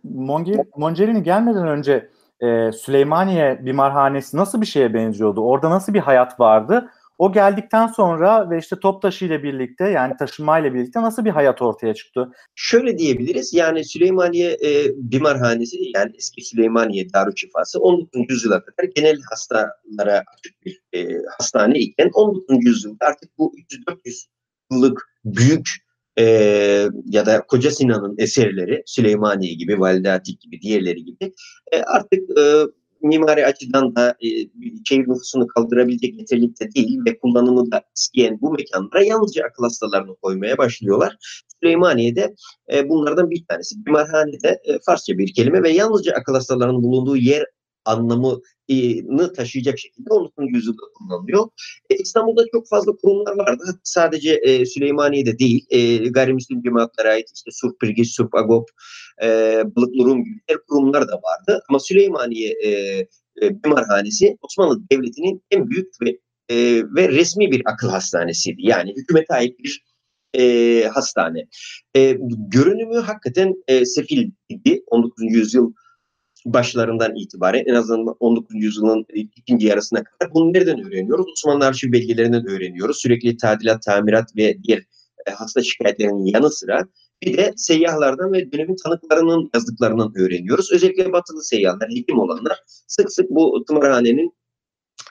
[0.76, 5.42] Mongerini gelmeden önce e, Süleymaniye Bimarhanesi nasıl bir şeye benziyordu?
[5.42, 6.90] Orada nasıl bir hayat vardı?
[7.20, 11.94] O geldikten sonra ve işte Toptaşı ile birlikte yani taşınma birlikte nasıl bir hayat ortaya
[11.94, 12.32] çıktı?
[12.56, 18.22] Şöyle diyebiliriz yani Süleymaniye e, Bimarhanesi yani eski Süleymaniye Darüşşifası 19.
[18.30, 22.66] yüzyıla kadar genel hastalara açık bir e, hastane iken 19.
[22.66, 24.26] yüzyılda artık bu 300-400
[24.72, 25.70] yıllık büyük
[26.20, 26.24] e,
[27.06, 31.34] ya da Koca Sinan'ın eserleri Süleymaniye gibi, Valide Atik gibi, diğerleri gibi
[31.72, 32.64] e, artık e,
[33.02, 34.28] mimari açıdan da e,
[34.86, 40.58] şehir nüfusunu kaldırabilecek nitelikte değil ve kullanımı da isteyen bu mekanlara yalnızca akıl hastalarını koymaya
[40.58, 41.18] başlıyorlar.
[41.64, 42.36] Süleymaniye'de
[42.74, 43.76] e, bunlardan bir tanesi.
[43.86, 47.46] Mimarhanede e, Farsça bir kelime ve yalnızca akıl hastalarının bulunduğu yer
[47.86, 50.46] anlamını taşıyacak şekilde 19.
[50.54, 51.50] yüzyılda kullanılıyor.
[51.90, 53.64] E, İstanbul'da çok fazla kurumlar vardı.
[53.84, 58.70] Sadece e, Süleymaniye'de değil, e, gayrimüslim cemaatlere ait işte Surp Pirgiz, Surp Agop,
[59.24, 61.64] e, Balıklı gibi kurumlar da vardı.
[61.70, 62.70] Ama Süleymaniye e,
[63.42, 66.18] e, Bimarhanesi Osmanlı Devleti'nin en büyük ve
[66.50, 68.68] e, ve resmi bir akıl hastanesiydi.
[68.68, 69.84] Yani hükümete ait bir
[70.34, 71.46] e, hastane.
[71.96, 74.84] E, görünümü hakikaten e, sefil idi.
[74.88, 75.24] 19.
[75.30, 75.74] yüzyıl
[76.46, 78.56] başlarından itibaren en azından 19.
[78.56, 81.26] yüzyılın ikinci yarısına kadar bunu nereden öğreniyoruz?
[81.32, 82.98] Osmanlı arşiv belgelerinden öğreniyoruz.
[82.98, 84.80] Sürekli tadilat, tamirat ve diğer
[85.28, 86.88] e, hasta şikayetlerinin yanı sıra
[87.24, 90.72] bir de seyyahlardan ve dönemin tanıklarının yazdıklarından öğreniyoruz.
[90.72, 94.34] Özellikle batılı seyyahlar, hekim olanlar sık sık bu tımarhanenin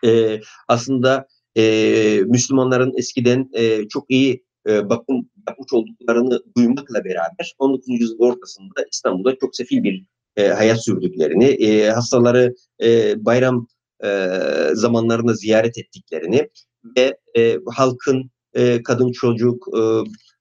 [0.04, 7.88] e, aslında e, Müslümanların eskiden e, çok iyi e, bakım yapmış olduklarını duymakla beraber 19.
[7.88, 13.66] yüzyıl ortasında İstanbul'da çok sefil bir e, hayat sürdüklerini, e, hastaları e, bayram
[14.04, 14.28] e,
[14.72, 16.48] zamanlarında ziyaret ettiklerini
[16.96, 19.80] ve e, halkın e, kadın çocuk, e,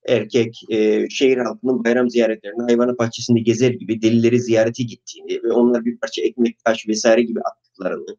[0.08, 5.86] erkek, e, şehir halkının bayram ziyaretlerini hayvanat bahçesinde gezer gibi delileri ziyarete gittiğini ve onlar
[5.86, 8.18] bir parça ekmek, taş vesaire gibi attıklarını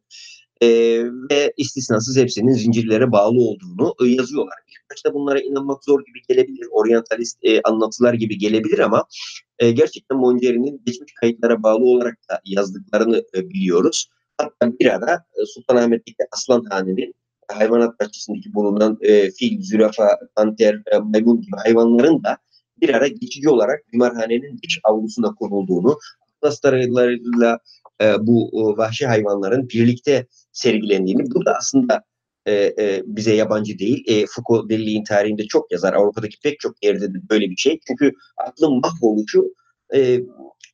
[0.61, 0.67] e,
[1.31, 4.55] ve istisnasız hepsinin zincirlere bağlı olduğunu e, yazıyorlar.
[4.67, 9.05] İlk başta bunlara inanmak zor gibi gelebilir, oryantalist e, anlatılar gibi gelebilir ama
[9.59, 14.09] e, gerçekten Mongeri'nin geçmiş kayıtlara bağlı olarak da yazdıklarını e, biliyoruz.
[14.37, 17.15] Hatta bir ara e, Sultanahmet'teki Aslanhane'nin
[17.53, 22.37] hayvanat bahçesindeki bulunan e, fil, zürafa, panter, e, maymun gibi hayvanların da
[22.81, 25.99] bir ara geçici olarak bimarhanenin iç avlusuna konulduğunu,
[26.37, 27.59] atlaslarıyla
[28.01, 32.03] e, bu e, vahşi hayvanların birlikte sergilendiğini, bu da aslında
[32.45, 34.03] e, e, bize yabancı değil.
[34.07, 35.93] E, Foucault deliliğin tarihinde çok yazar.
[35.93, 37.79] Avrupa'daki pek çok yerde de böyle bir şey.
[37.87, 39.53] Çünkü aklın mahvoluşu
[39.95, 40.19] e,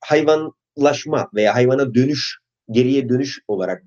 [0.06, 2.38] hayvanlaşma veya hayvana dönüş,
[2.72, 3.84] geriye dönüş olarak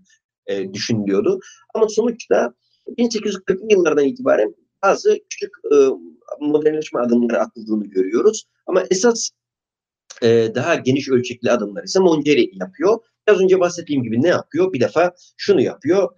[0.46, 1.40] e, düşünülüyordu.
[1.74, 2.54] Ama sonuçta
[2.98, 5.76] 1840'lı yıllardan itibaren bazı küçük e,
[6.40, 8.44] modernleşme adımları atıldığını görüyoruz.
[8.66, 9.30] Ama esas
[10.22, 12.98] e, daha geniş ölçekli adımlar ise Mongeri yapıyor.
[13.28, 14.72] Az önce bahsettiğim gibi ne yapıyor?
[14.72, 16.08] Bir defa şunu yapıyor.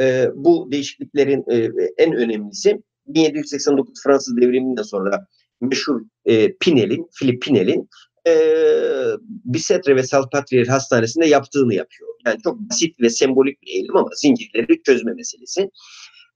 [0.00, 5.26] E, bu değişikliklerin e, en önemlisi 1789 Fransız devriminden sonra
[5.60, 7.88] meşhur e, Pinel'in, Philip Pinel'in
[8.28, 8.32] e,
[9.44, 12.10] Bisetre ve Salpatrier Hastanesi'nde yaptığını yapıyor.
[12.26, 15.70] Yani çok basit ve sembolik bir eylem ama zincirleri çözme meselesi.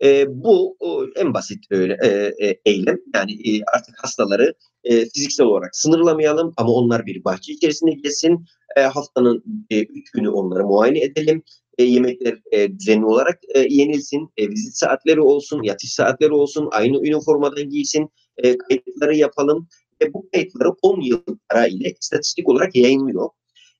[0.02, 0.76] E, bu
[1.16, 2.08] en basit öyle e,
[2.46, 2.98] e, eylem.
[3.14, 8.44] Yani e, artık hastaları e, fiziksel olarak sınırlamayalım ama onlar bir bahçe içerisinde geçsin.
[8.76, 11.42] E, haftanın e, üç günü onları muayene edelim.
[11.78, 14.28] E, yemekler e, düzenli olarak e, yenilsin.
[14.36, 16.68] E, vizit saatleri olsun, yatış saatleri olsun.
[16.72, 18.10] Aynı üniformadan giysin.
[18.36, 19.68] E, kayıtları yapalım.
[20.02, 23.28] Ve bu kayıtları 10 yıl ara ile istatistik olarak yayınlıyor.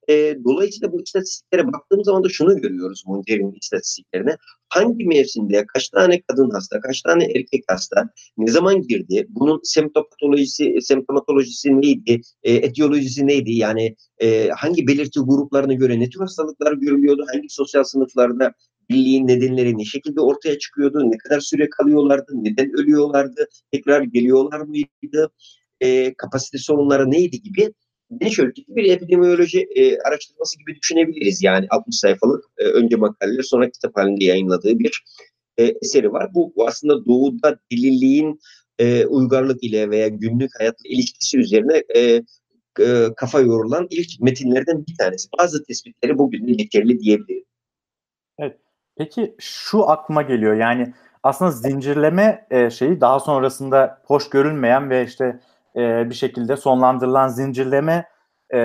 [0.09, 4.37] E, dolayısıyla bu istatistiklere baktığımız zaman da şunu görüyoruz Monter'in istatistiklerine.
[4.71, 10.75] Hangi mevsimde kaç tane kadın hasta, kaç tane erkek hasta, ne zaman girdi, bunun semptomatolojisi,
[10.81, 17.27] semptomatolojisi neydi, e, etiyolojisi neydi, yani e, hangi belirti gruplarına göre ne tür hastalıklar görülüyordu,
[17.35, 18.53] hangi sosyal sınıflarda
[18.91, 25.31] birliğin nedenleri ne şekilde ortaya çıkıyordu, ne kadar süre kalıyorlardı, neden ölüyorlardı, tekrar geliyorlar mıydı,
[25.81, 27.73] e, kapasite sorunları neydi gibi
[28.19, 31.43] geniş ölçekli bir epidemioloji e, araştırması gibi düşünebiliriz.
[31.43, 35.05] Yani 60 sayfalık e, önce makaleler sonra kitap halinde yayınladığı bir
[35.59, 36.35] e, eseri var.
[36.35, 38.41] Bu, aslında doğuda deliliğin
[38.79, 42.23] e, uygarlık ile veya günlük hayatla ilişkisi üzerine e,
[42.81, 45.29] e, kafa yorulan ilk metinlerden bir tanesi.
[45.39, 47.45] Bazı tespitleri bugün de yeterli diyebilirim.
[48.39, 48.57] Evet.
[48.97, 55.41] Peki şu aklıma geliyor yani aslında zincirleme e, şeyi daha sonrasında hoş görülmeyen ve işte
[55.77, 58.09] e, bir şekilde sonlandırılan zincirleme
[58.55, 58.59] e,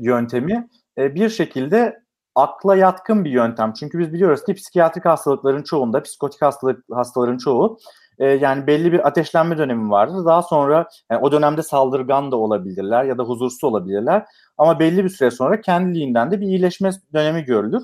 [0.00, 2.02] yöntemi e, bir şekilde
[2.34, 3.72] akla yatkın bir yöntem.
[3.72, 7.78] Çünkü biz biliyoruz ki psikiyatrik hastalıkların çoğunda, psikotik hastalık hastaların çoğu
[8.18, 10.24] e, yani belli bir ateşlenme dönemi vardır.
[10.24, 14.24] Daha sonra yani o dönemde saldırgan da olabilirler ya da huzursuz olabilirler.
[14.58, 17.82] Ama belli bir süre sonra kendiliğinden de bir iyileşme dönemi görülür.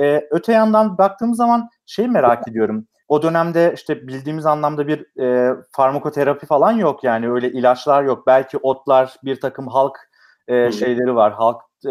[0.00, 2.86] E, öte yandan baktığımız zaman şey merak ediyorum.
[3.08, 8.26] O dönemde işte bildiğimiz anlamda bir e, farmakoterapi falan yok yani öyle ilaçlar yok.
[8.26, 9.98] Belki otlar, bir takım halk
[10.48, 11.32] e, şeyleri var.
[11.32, 11.90] Halk e,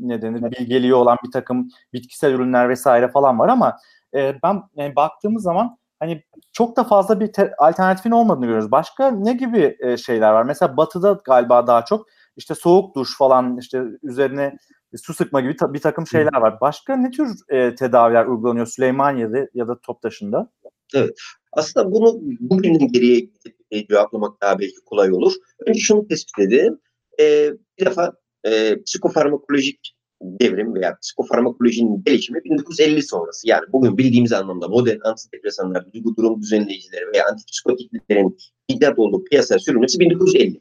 [0.00, 3.76] ne denir bilgeliği olan bir takım bitkisel ürünler vesaire falan var ama
[4.14, 6.22] e, ben yani baktığımız zaman hani
[6.52, 8.70] çok da fazla bir te- alternatifin olmadığını görüyoruz.
[8.70, 10.42] Başka ne gibi e, şeyler var?
[10.42, 14.58] Mesela Batı'da galiba daha çok işte soğuk duş falan işte üzerine
[14.98, 16.60] su sıkma gibi ta- bir takım şeyler var.
[16.60, 20.50] Başka ne tür e, tedaviler uygulanıyor Süleymaniye'de ya da Toptaşı'nda?
[20.94, 21.18] Evet.
[21.52, 23.28] Aslında bunu bugünün geriye
[23.70, 25.32] e, cevaplamak daha belki kolay olur.
[25.66, 26.78] Önce şunu tespit edelim.
[27.20, 28.12] E, bir defa
[28.44, 33.48] e, psikofarmakolojik devrim veya psikofarmakolojinin gelişimi 1950 sonrası.
[33.48, 38.36] Yani bugün bildiğimiz anlamda modern antidepresanlar, duygu durum düzenleyicileri veya antipsikotiklerin
[38.68, 40.60] icat olduğu piyasaya sürülmesi 1950.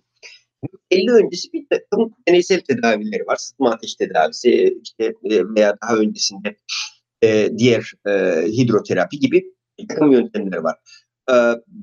[0.91, 3.35] 50 öncesi bir takım deneysel tedavileri var.
[3.35, 6.57] Sıtma ateş tedavisi işte e, veya daha öncesinde
[7.23, 8.11] e, diğer e,
[8.47, 10.75] hidroterapi gibi bir takım yöntemler var.
[11.29, 11.35] E,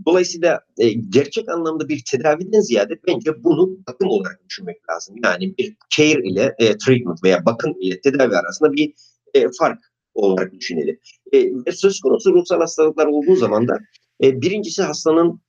[0.07, 5.17] dolayısıyla e, gerçek anlamda bir tedaviden ziyade bence bunu bakım olarak düşünmek lazım.
[5.25, 8.95] Yani bir care ile e, treatment veya bakım ile tedavi arasında bir
[9.35, 9.79] e, fark
[10.15, 10.99] olarak düşünelim.
[11.33, 13.79] E, söz konusu ruhsal hastalıklar olduğu zaman da
[14.23, 15.41] e, birincisi hastanın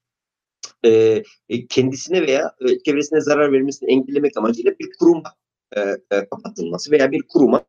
[0.86, 1.24] e,
[1.70, 5.36] kendisine veya e, çevresine zarar vermesini engellemek amacıyla bir kuruma
[5.76, 7.64] e, e, kapatılması veya bir kuruma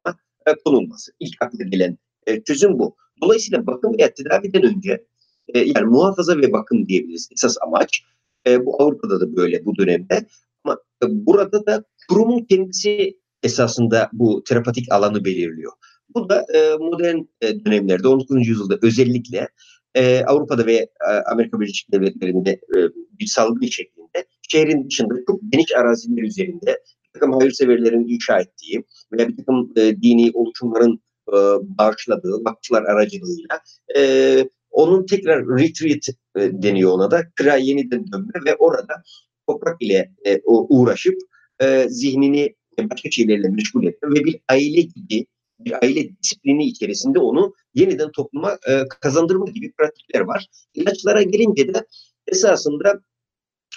[0.47, 1.13] e, konulması.
[1.21, 2.97] İlk akla gelen e, çözüm bu.
[3.23, 5.05] Dolayısıyla bakım veya tedaviden önce
[5.49, 8.03] e, yani muhafaza ve bakım diyebiliriz esas amaç.
[8.47, 10.27] E, bu Avrupa'da da böyle bu dönemde.
[10.65, 15.73] Ama e, burada da kurumun kendisi esasında bu terapatik alanı belirliyor.
[16.15, 18.49] Bu da e, modern e, dönemlerde 19.
[18.49, 19.49] yüzyılda özellikle
[19.95, 22.79] e, Avrupa'da ve e, Amerika Birleşik Devletleri'nde e,
[23.21, 29.29] bir salgın şeklinde şehrin dışında çok geniş araziler üzerinde bir takım hayırseverlerin inşa ettiği veya
[29.29, 31.37] bir takım e, dini oluşumların e,
[31.79, 33.61] bağışladığı vakıflar aracılığıyla
[33.97, 39.03] e, onun tekrar retreat e, deniyor ona da kıra yeniden dönme ve orada
[39.49, 41.19] toprak ile e, uğraşıp
[41.61, 42.55] e, zihnini
[42.91, 45.27] başka şeylerle meşgul etme ve bir aile gibi
[45.65, 50.47] bir aile disiplini içerisinde onu yeniden topluma e, kazandırma gibi pratikler var.
[50.75, 51.87] İlaçlara gelince de
[52.27, 53.03] esasında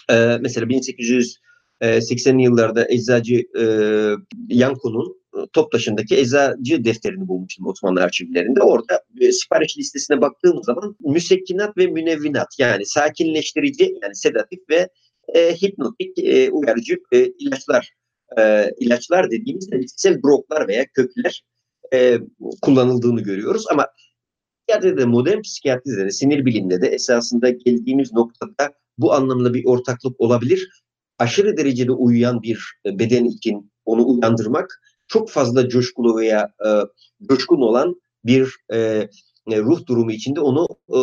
[0.10, 3.64] e, mesela 1880'li yıllarda eczacı e,
[4.50, 8.62] Yanko'nun e, Toptaşı'ndaki eczacı defterini bulmuştum Osmanlı arşivlerinde.
[8.62, 14.90] Orada e, sipariş listesine baktığım zaman müsekkinat ve münevvinat yani sakinleştirici yani sedatif ve
[15.34, 17.92] e, hipnotik e, uyarıcı e, ilaçlar
[18.40, 21.44] e, ilaçlar dediğimizde bitkisel droglar veya kökler
[21.96, 22.20] e,
[22.62, 23.88] kullanıldığını görüyoruz ama
[24.68, 30.22] psikiyatride de modern psikiyatride de sinir bilimde de esasında geldiğimiz noktada bu anlamda bir ortaklık
[30.22, 30.84] olabilir.
[31.20, 36.70] Aşırı derecede uyuyan bir beden için onu uyandırmak çok fazla coşkulu veya e,
[37.30, 39.08] coşkun olan bir e,
[39.48, 40.98] ruh durumu içinde onu e,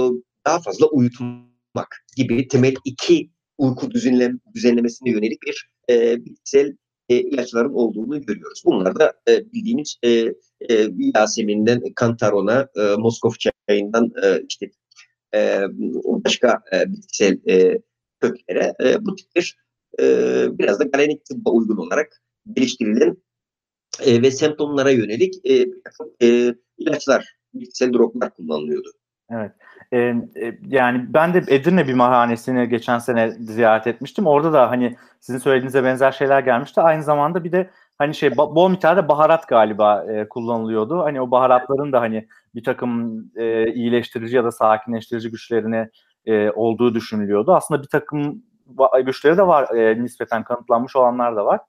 [0.47, 6.77] daha fazla uyutmak gibi temel iki uyku düzenlem, düzenlemesine yönelik bir e, bitkisel
[7.09, 8.63] e, ilaçların olduğunu görüyoruz.
[8.67, 10.35] Bunlar da e, bildiğimiz e,
[10.71, 13.31] e, Yasemin'den Kantaron'a, e, Moskov
[13.69, 14.71] çayından e, işte
[15.35, 15.63] e,
[16.05, 17.79] başka e, bitkisel e,
[18.21, 19.57] köklere e, bu tip bir
[20.01, 20.05] e,
[20.59, 22.23] biraz da galenik tıbba uygun olarak
[22.53, 23.17] geliştirilen
[24.05, 25.67] e, ve semptomlara yönelik e,
[26.23, 28.93] e, ilaçlar, bitkisel droplar kullanılıyordu.
[29.31, 29.53] Evet.
[29.93, 30.15] Ee,
[30.69, 34.27] yani ben de Edirne bir mahanesini geçen sene ziyaret etmiştim.
[34.27, 36.81] Orada da hani sizin söylediğinize benzer şeyler gelmişti.
[36.81, 37.71] Aynı zamanda bir de
[38.03, 40.99] hani şey bol miktarda baharat galiba e, kullanılıyordu.
[40.99, 45.91] Hani o baharatların da hani bir takım e, iyileştirici ya da sakinleştirici güçlerine
[46.27, 47.55] e, olduğu düşünülüyordu.
[47.55, 48.43] Aslında bir takım
[49.07, 51.61] güçleri de var e, nispeten kanıtlanmış olanlar da var.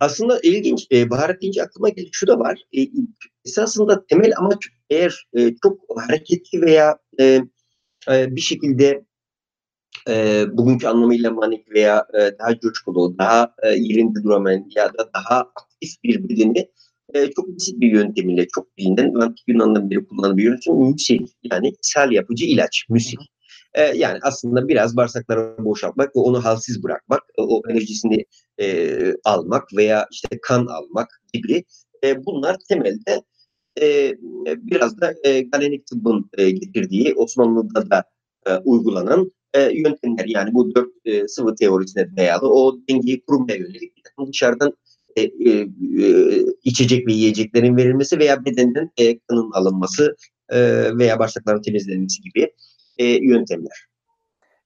[0.00, 0.86] Aslında ilginç.
[0.92, 2.08] E, baharat deyince aklıma geldi.
[2.12, 2.58] Şu da var.
[2.78, 2.86] E,
[3.44, 7.24] esasında temel amaç eğer e, çok hareketli veya e,
[8.10, 9.04] e, bir şekilde
[10.08, 15.38] e, bugünkü anlamıyla manik veya e, daha coşkulu, daha e, yerinde duramayan ya da daha
[15.38, 16.70] aktif bir bedeni
[17.14, 21.26] e, çok basit bir yöntemiyle, çok bilinen antik Yunan'dan beri kullanılan bir yöntem müsil.
[21.52, 23.18] Yani ishal yapıcı ilaç, müsil.
[23.74, 28.24] E, yani aslında biraz bağırsakları boşaltmak ve onu halsiz bırakmak, o enerjisini
[28.60, 31.64] e, almak veya işte kan almak gibi
[32.04, 33.22] e, bunlar temelde
[33.80, 34.14] e,
[34.46, 38.04] biraz da e, galenik tıbbın e, getirdiği Osmanlı'da da
[38.46, 40.24] e, uygulanan e, yöntemler.
[40.26, 43.92] Yani bu dört e, sıvı teorisine dayalı o dengeyi kurmaya yönelik
[44.32, 44.72] dışarıdan
[45.16, 45.68] e, e,
[46.64, 50.16] içecek ve yiyeceklerin verilmesi veya bedenden e, kanın alınması
[50.48, 50.58] e,
[50.98, 52.52] veya bağırsakların temizlenmesi gibi
[52.98, 53.90] e, yöntemler.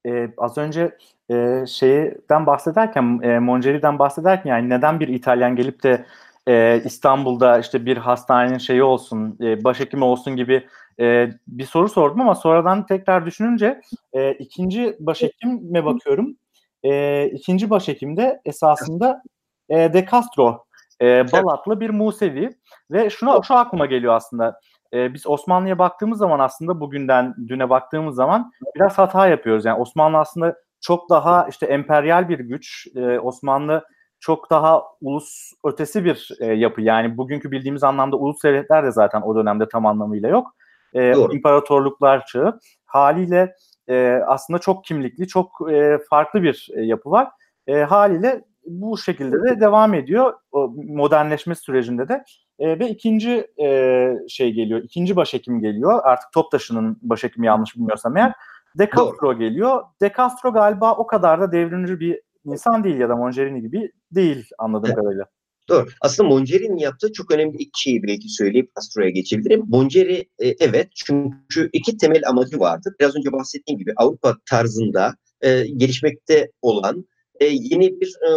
[0.07, 0.97] Ee, az önce
[1.31, 6.05] e, şeyden bahsederken, e, Mongeri'den bahsederken yani neden bir İtalyan gelip de
[6.49, 10.67] e, İstanbul'da işte bir hastanenin şeyi olsun, e, başhekimi olsun gibi
[11.01, 13.81] e, bir soru sordum ama sonradan tekrar düşününce
[14.13, 16.37] e, ikinci başhekime bakıyorum.
[16.83, 19.23] E, ikinci başhekim de esasında
[19.69, 20.65] e, De Castro,
[21.03, 22.51] e, Balatlı bir Musevi
[22.91, 24.61] ve şuna şu aklıma geliyor aslında.
[24.93, 29.65] E, biz Osmanlı'ya baktığımız zaman aslında bugünden düne baktığımız zaman biraz hata yapıyoruz.
[29.65, 32.87] Yani Osmanlı aslında çok daha işte emperyal bir güç.
[32.97, 33.85] E, Osmanlı
[34.25, 36.81] çok daha ulus ötesi bir e, yapı.
[36.83, 40.55] Yani bugünkü bildiğimiz anlamda ulus devletler de zaten o dönemde tam anlamıyla yok.
[40.95, 42.59] E, imparatorluklar çağı.
[42.85, 43.55] Haliyle
[43.89, 47.29] e, aslında çok kimlikli, çok e, farklı bir e, yapı var.
[47.67, 52.25] E, haliyle bu şekilde de devam ediyor o modernleşme sürecinde de.
[52.59, 56.01] E, ve ikinci e, şey geliyor, ikinci başhekim geliyor.
[56.05, 58.33] Artık Toptaşı'nın başhekimi yanlış bilmiyorsam eğer.
[58.79, 59.39] De Castro Doğru.
[59.39, 59.83] geliyor.
[60.03, 64.47] De Castro galiba o kadar da devrimci bir insan değil ya da Mongerini gibi değil
[64.59, 64.97] anladığım evet.
[64.97, 65.25] kadarıyla.
[65.69, 65.87] Doğru.
[66.01, 69.63] Aslında Mongeri'nin yaptığı çok önemli iki şeyi belki söyleyip Castro'ya geçebilirim.
[69.69, 72.95] Mongeri e, evet çünkü iki temel amacı vardı.
[73.01, 77.05] Biraz önce bahsettiğim gibi Avrupa tarzında e, gelişmekte olan
[77.41, 78.29] e, yeni bir e,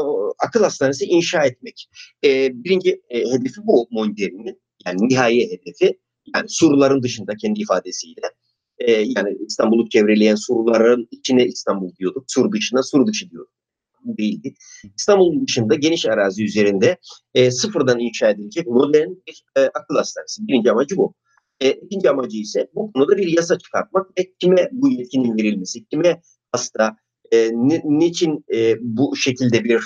[0.48, 1.90] akıl hastanesi inşa etmek.
[2.24, 4.62] E, birinci e, hedefi bu Mongeri'nin.
[4.86, 6.00] Yani nihai hedefi.
[6.36, 8.22] Yani surların dışında kendi ifadesiyle.
[8.80, 12.24] E, yani İstanbul'u çevreleyen surların içine İstanbul diyorduk.
[12.28, 13.57] Sur dışına sur dışı diyorduk
[14.06, 14.54] değildi.
[14.98, 16.98] İstanbul'un dışında geniş arazi üzerinde
[17.34, 20.48] e, sıfırdan inşa edilecek modern bir e, akıl hastanesi.
[20.48, 21.14] Birinci amacı bu.
[21.60, 26.22] E, ikinci amacı ise bu konuda bir yasa çıkartmak ve kime bu yetkinin verilmesi, kime
[26.52, 26.98] hasta,
[27.32, 29.82] e, ni, niçin e, bu şekilde bir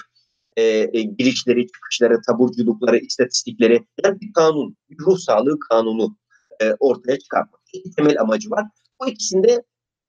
[0.58, 6.18] e, e, girişleri, çıkışları, taburculukları, istatistikleri, yani bir kanun, bir ruh sağlığı kanunu
[6.62, 7.62] e, ortaya çıkartmak.
[7.74, 8.66] İki temel amacı var.
[9.02, 9.64] Bu ikisinde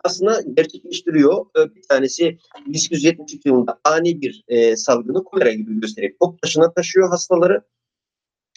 [0.05, 1.47] aslında gerçekleştiriyor.
[1.59, 7.09] Ee, bir tanesi 1873 yılında ani bir e, salgını kolera gibi göstererek top taşına taşıyor
[7.09, 7.63] hastaları.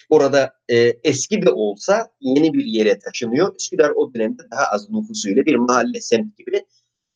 [0.09, 3.55] Orada e, eski de olsa yeni bir yere taşınıyor.
[3.59, 6.65] Üsküdar o dönemde daha az nüfusuyla bir mahalle, semt gibi.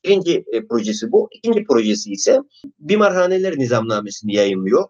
[0.05, 1.29] Birinci e, projesi bu.
[1.31, 2.39] İkinci projesi ise
[2.79, 4.83] bimarhaneler nizamnamesini yayınlıyor.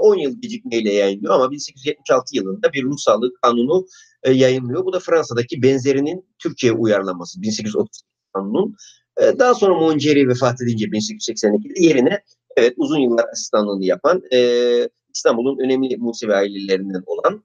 [0.00, 3.86] 10 yıl gecikmeyle yayınlıyor ama 1876 yılında bir ruh sağlığı kanunu
[4.22, 4.84] e, yayınlıyor.
[4.84, 8.02] Bu da Fransa'daki benzerinin Türkiye'ye uyarlanması 1830
[8.34, 8.76] kanunun.
[9.20, 12.22] E, daha sonra Monceri vefat edince 1882'de yerine
[12.56, 14.38] evet uzun yıllar asistanlığını yapan e,
[15.14, 17.44] İstanbul'un önemli Musevi ailelerinden olan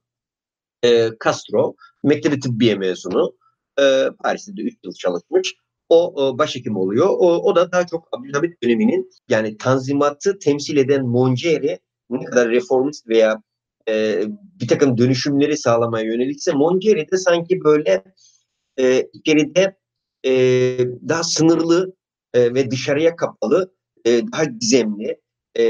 [0.83, 3.35] e, Castro, Mektebi Tıbbiye mezunu.
[3.79, 5.55] E, Paris'te de 3 yıl çalışmış.
[5.89, 7.07] O, o başhekim oluyor.
[7.09, 13.07] O, o da daha çok Abdülhamit döneminin yani tanzimatı temsil eden Monceri ne kadar reformist
[13.07, 13.41] veya
[13.89, 14.23] e,
[14.61, 18.03] bir takım dönüşümleri sağlamaya yönelikse Monceri de sanki böyle
[18.79, 19.77] e, geride
[20.27, 20.31] e,
[21.09, 21.93] daha sınırlı
[22.33, 23.73] e, ve dışarıya kapalı,
[24.05, 25.21] e, daha gizemli,
[25.59, 25.63] e,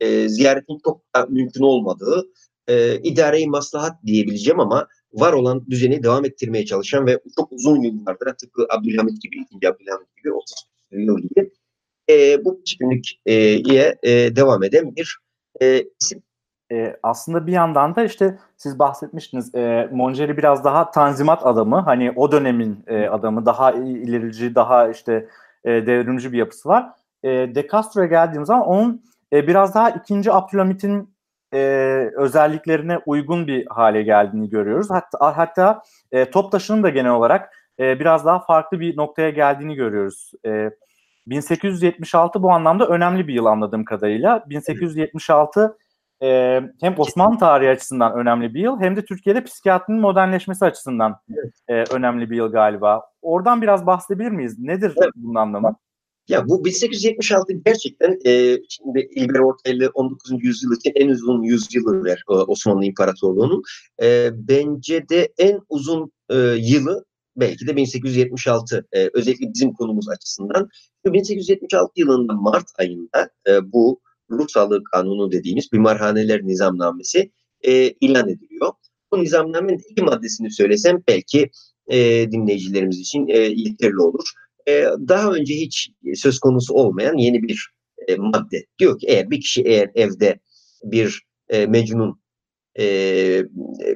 [0.00, 2.24] e, ziyaretin çok mümkün olmadığı,
[2.68, 8.34] e, idare-i maslahat diyebileceğim ama var olan düzeni devam ettirmeye çalışan ve çok uzun yıllardır
[8.34, 10.54] tıpkı Abdülhamit gibi, ikinci Abdülhamit gibi 30
[10.90, 11.50] yıl gibi
[12.10, 15.18] e, bu kişilikliğe e, devam eden bir
[15.62, 16.22] e, isim.
[16.72, 22.12] E, aslında bir yandan da işte siz bahsetmiştiniz e, Mongeri biraz daha tanzimat adamı hani
[22.16, 25.28] o dönemin e, adamı daha ilerici daha işte
[25.64, 26.90] e, devrimci bir yapısı var.
[27.22, 31.14] E, De Castro'ya geldiğimiz zaman onun e, biraz daha ikinci Abdülhamit'in
[31.54, 31.58] e,
[32.16, 34.90] özelliklerine uygun bir hale geldiğini görüyoruz.
[34.90, 35.82] Hatta, hatta
[36.12, 40.32] e, Toptaş'ın da genel olarak e, biraz daha farklı bir noktaya geldiğini görüyoruz.
[40.46, 40.70] E,
[41.26, 44.44] 1876 bu anlamda önemli bir yıl anladığım kadarıyla.
[44.48, 45.76] 1876
[46.22, 51.54] e, hem Osmanlı tarihi açısından önemli bir yıl hem de Türkiye'de psikiyatrinin modernleşmesi açısından evet.
[51.68, 53.02] e, önemli bir yıl galiba.
[53.22, 54.58] Oradan biraz bahsedebilir miyiz?
[54.58, 55.10] Nedir evet.
[55.16, 55.76] bunun anlamı?
[56.28, 60.44] Ya bu 1876 gerçekten e, şimdi İlber Ortaylı 19.
[60.44, 63.62] yüzyıl için en uzun yüzyılı ver Osmanlı İmparatorluğu'nun.
[64.02, 67.04] E, bence de en uzun e, yılı
[67.36, 70.68] belki de 1876 e, özellikle bizim konumuz açısından
[71.06, 74.00] 1876 yılında Mart ayında e, bu
[74.38, 77.30] ruh sağlığı kanunu dediğimiz bimarhaneler nizamnamesi
[77.60, 78.72] e, ilan ediliyor.
[79.12, 81.50] Bu nizamnamenin iki maddesini söylesem belki
[81.88, 84.24] e, dinleyicilerimiz için e, yeterli olur.
[84.68, 87.70] E, daha önce hiç söz konusu olmayan yeni bir
[88.08, 88.66] e, madde.
[88.78, 90.40] Diyor ki eğer bir kişi eğer evde
[90.84, 92.22] bir e, mecnun
[92.78, 93.44] e,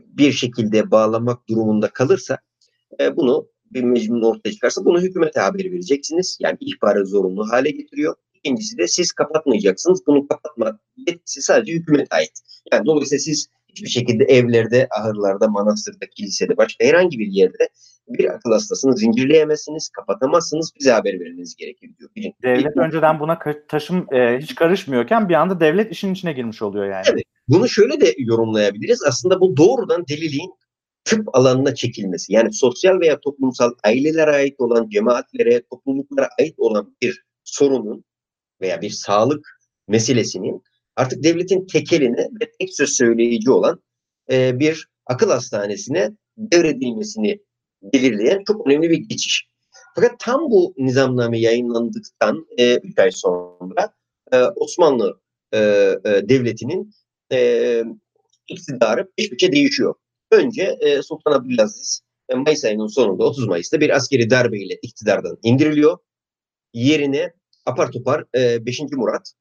[0.07, 2.39] bir şekilde bağlamak durumunda kalırsa
[3.01, 6.39] e, bunu bir mecnun ortaya çıkarsa bunu hükümete haber vereceksiniz.
[6.41, 8.15] Yani ihbarı zorunlu hale getiriyor.
[8.47, 10.07] İkincisi de siz kapatmayacaksınız.
[10.07, 12.33] Bunu kapatma yetkisi sadece hükümete ait.
[12.73, 17.69] Yani dolayısıyla siz hiçbir şekilde evlerde, ahırlarda, manastırda, kilisede, başka herhangi bir yerde
[18.09, 22.11] bir akıl hastasını zincirleyemezsiniz, kapatamazsınız, bize haber vermeniz gerekiyor diyor.
[22.17, 22.37] Birinci.
[22.43, 23.39] Devlet önceden buna
[23.69, 27.05] taşım e, hiç karışmıyorken bir anda devlet işin içine girmiş oluyor yani.
[27.13, 27.23] Evet.
[27.49, 29.03] Bunu şöyle de yorumlayabiliriz.
[29.09, 30.51] Aslında bu doğrudan deliliğin
[31.05, 32.33] tıp alanına çekilmesi.
[32.33, 38.05] Yani sosyal veya toplumsal ailelere ait olan, cemaatlere, topluluklara ait olan bir sorunun
[38.61, 40.63] veya bir sağlık meselesinin
[40.97, 43.83] artık devletin tekeline ve tek söz söyleyici olan
[44.31, 47.41] e, bir akıl hastanesine devredilmesini
[47.83, 49.49] belirleyen çok önemli bir geçiş.
[49.95, 53.95] Fakat tam bu nizamname yayınlandıktan 3 e, ay sonra
[54.33, 55.21] e, Osmanlı
[55.53, 56.95] e, e, Devleti'nin
[57.33, 57.83] e,
[58.49, 59.95] iktidarı peş peşe değişiyor.
[60.31, 65.99] Önce e, Sultan Abdülaziz e, Mayıs ayının sonunda 30 Mayıs'ta bir askeri darbeyle iktidardan indiriliyor.
[66.75, 67.33] Yerine
[67.67, 68.81] apar topar e, 5.
[68.93, 69.33] Murat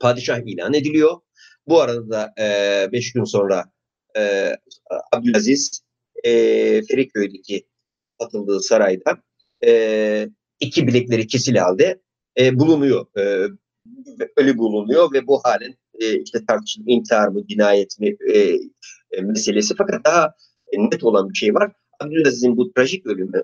[0.00, 1.16] padişah ilan ediliyor.
[1.66, 2.34] Bu arada da
[2.92, 3.64] 5 e, gün sonra
[4.16, 4.52] e,
[5.12, 5.82] Abdülaziz
[6.24, 6.32] e,
[6.82, 7.66] Feriköy'deki
[8.18, 9.22] atıldığı sarayda
[9.64, 10.28] e,
[10.60, 12.00] iki bilekleri kesil halde
[12.38, 13.06] e, bulunuyor.
[13.18, 13.46] E,
[14.36, 18.38] ölü bulunuyor ve bu halen e, işte tartışılan intihar mı, cinayet mi e,
[19.10, 19.74] e, meselesi.
[19.78, 20.34] Fakat daha
[20.72, 21.72] net olan bir şey var.
[22.00, 23.42] Abdülaziz'in bu trajik ölümü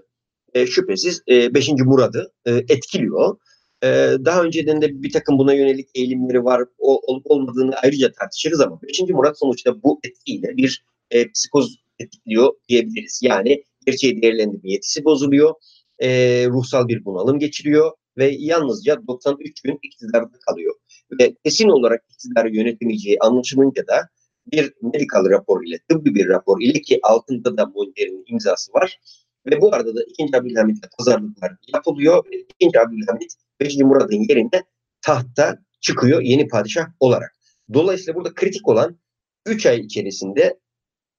[0.55, 1.68] e, şüphesiz 5.
[1.68, 3.36] E, Murad'ı e, etkiliyor.
[3.83, 3.87] E,
[4.24, 6.62] daha önceden de bir takım buna yönelik eğilimleri var.
[6.79, 9.01] O, olup olmadığını ayrıca tartışırız ama 5.
[9.01, 13.20] Murat sonuçta bu etkiyle bir e, psikoz etkiliyor diyebiliriz.
[13.22, 15.55] Yani gerçeği değerlendirme yetisi bozuluyor.
[15.99, 16.09] E,
[16.47, 20.74] ruhsal bir bunalım geçiriyor ve yalnızca 93 gün iktidarda kalıyor.
[21.20, 24.09] Ve kesin olarak iktidarı yönetemeyeceği anlaşılınca da
[24.53, 29.01] bir medikal rapor ile, tıbbi bir rapor ile ki altında da Monter'in imzası var.
[29.47, 30.37] Ve bu arada da 2.
[30.37, 32.24] Abdülhamit'e pazarlıklar yapılıyor.
[32.33, 32.81] Ve 2.
[32.81, 33.77] Abdülhamit 5.
[33.77, 34.65] Murad'ın yerinde
[35.03, 37.37] tahta çıkıyor yeni padişah olarak.
[37.75, 38.99] Dolayısıyla burada kritik olan
[39.47, 40.59] 3 ay içerisinde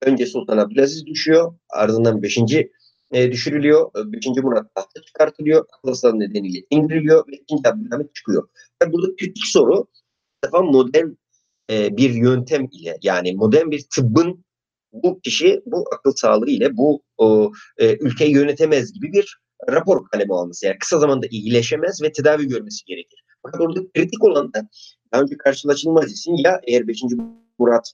[0.01, 2.37] önce Sultan Abdülaziz düşüyor, ardından 5.
[3.11, 4.27] E, düşürülüyor, 5.
[4.27, 7.55] Murat tahta çıkartılıyor, akıl nedeniyle indiriliyor ve 2.
[7.69, 8.49] Abdülhamit çıkıyor.
[8.81, 9.87] Yani burada kritik soru
[10.45, 11.07] defa modern
[11.71, 14.45] e, bir yöntem ile yani modern bir tıbbın
[14.93, 20.33] bu kişi bu akıl sağlığı ile bu o, e, ülkeyi yönetemez gibi bir rapor kalemi
[20.33, 20.65] alması.
[20.65, 23.23] Yani kısa zamanda iyileşemez ve tedavi görmesi gerekir.
[23.43, 24.69] Fakat orada kritik olan da
[25.13, 27.01] daha önce karşılaşılmaz isim ya eğer 5.
[27.59, 27.93] Murat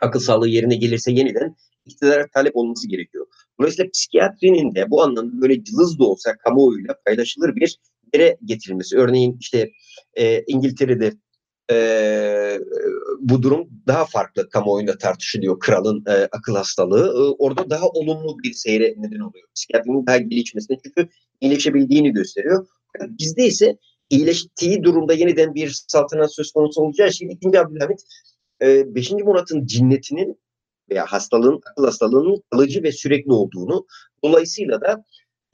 [0.00, 3.26] akıl sağlığı yerine gelirse yeniden iktidara talep olması gerekiyor.
[3.60, 7.78] Dolayısıyla psikiyatrinin de bu anlamda böyle cılız da olsa kamuoyuyla paylaşılır bir
[8.14, 8.96] yere getirilmesi.
[8.96, 9.70] Örneğin işte
[10.14, 11.12] e, İngiltere'de
[11.70, 12.58] e,
[13.20, 15.58] bu durum daha farklı kamuoyunda tartışılıyor.
[15.58, 17.06] Kralın e, akıl hastalığı.
[17.06, 19.48] E, orada daha olumlu bir seyre neden oluyor.
[19.54, 21.08] Psikiyatrinin daha gelişmesine çünkü
[21.40, 22.66] iyileşebildiğini gösteriyor.
[23.00, 23.76] Bizde ise
[24.10, 27.60] iyileştiği durumda yeniden bir saltanat söz konusu olacağı için 2.
[27.60, 28.00] Abdülhamit
[28.60, 29.12] 5.
[29.12, 30.40] E, Murat'ın cinnetinin
[30.90, 33.86] veya hastalığın, akıl hastalığının kalıcı ve sürekli olduğunu
[34.24, 35.04] dolayısıyla da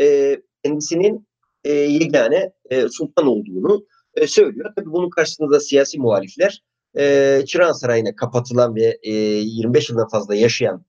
[0.01, 1.27] e, kendisinin
[1.65, 3.87] e, yegane e, sultan olduğunu
[4.21, 4.73] e, söylüyor.
[4.77, 6.63] Tabii bunun karşısında da siyasi muhalifler
[6.99, 10.85] e, Çırağan Sarayı'na kapatılan ve e, 25 yıldan fazla yaşayan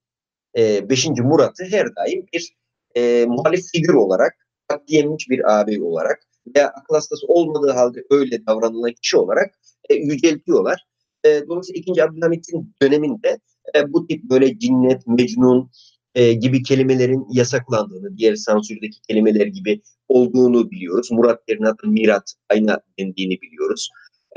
[0.57, 1.07] e, 5.
[1.07, 2.55] Murat'ı her daim bir
[2.95, 4.33] e, muhalif figür olarak,
[4.67, 6.19] katliyemiş bir ağabey olarak
[6.55, 9.59] veya akıl hastası olmadığı halde öyle davranılan kişi olarak
[9.89, 10.85] e, yüceltiyorlar.
[11.25, 12.03] E, dolayısıyla 2.
[12.03, 13.39] Abdülhamit'in döneminde
[13.75, 15.71] e, bu tip böyle cinnet, mecnun
[16.19, 21.11] e, gibi kelimelerin yasaklandığını, diğer sansürdeki kelimeler gibi olduğunu biliyoruz.
[21.11, 23.89] Murat yerine Mirat ayna dendiğini biliyoruz.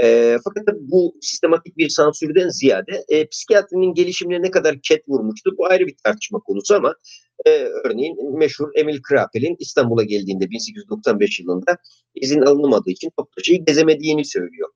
[0.03, 5.67] E, fakat bu sistematik bir sansürden ziyade e, psikiyatrinin gelişimine ne kadar ket vurmuştu bu
[5.67, 6.95] ayrı bir tartışma konusu ama
[7.47, 7.51] e,
[7.85, 11.77] örneğin meşhur Emil Krapel'in İstanbul'a geldiğinde 1895 yılında
[12.15, 14.69] izin alınmadığı için Toptaşı'yı gezemediğini söylüyor.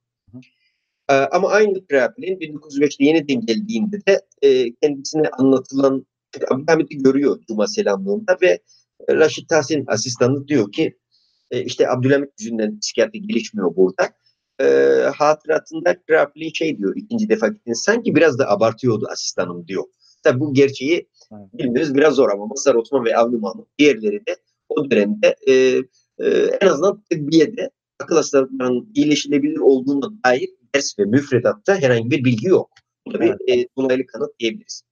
[1.08, 6.06] E, ama aynı Krapel'in 1905'te yeniden geldiğinde de e, kendisine anlatılan
[6.50, 8.60] Abdülhamit'i görüyor Cuma selamlığında ve
[9.10, 10.96] Raşit Tahsin asistanı diyor ki
[11.50, 14.10] e, işte Abdülhamit yüzünden psikiyatri gelişmiyor burada.
[14.60, 14.66] E,
[15.16, 19.84] hatıratında Krapli şey diyor ikinci defa gittiğinde sanki biraz da abartıyordu asistanım diyor.
[20.22, 21.54] Tabi bu gerçeği Evet.
[21.54, 24.36] Bilmemiz biraz zor ama Mazhar Osman ve Avni Mahmut diğerleri de
[24.68, 25.52] o dönemde e,
[26.18, 26.28] e,
[26.60, 27.70] en azından tıbbiyede
[28.00, 32.70] akıl hastalıklarının iyileşilebilir olduğuna dair ders ve müfredatta herhangi bir bilgi yok.
[33.06, 33.40] Bu da bir evet.
[33.48, 34.82] e, dolaylı kanıt diyebiliriz.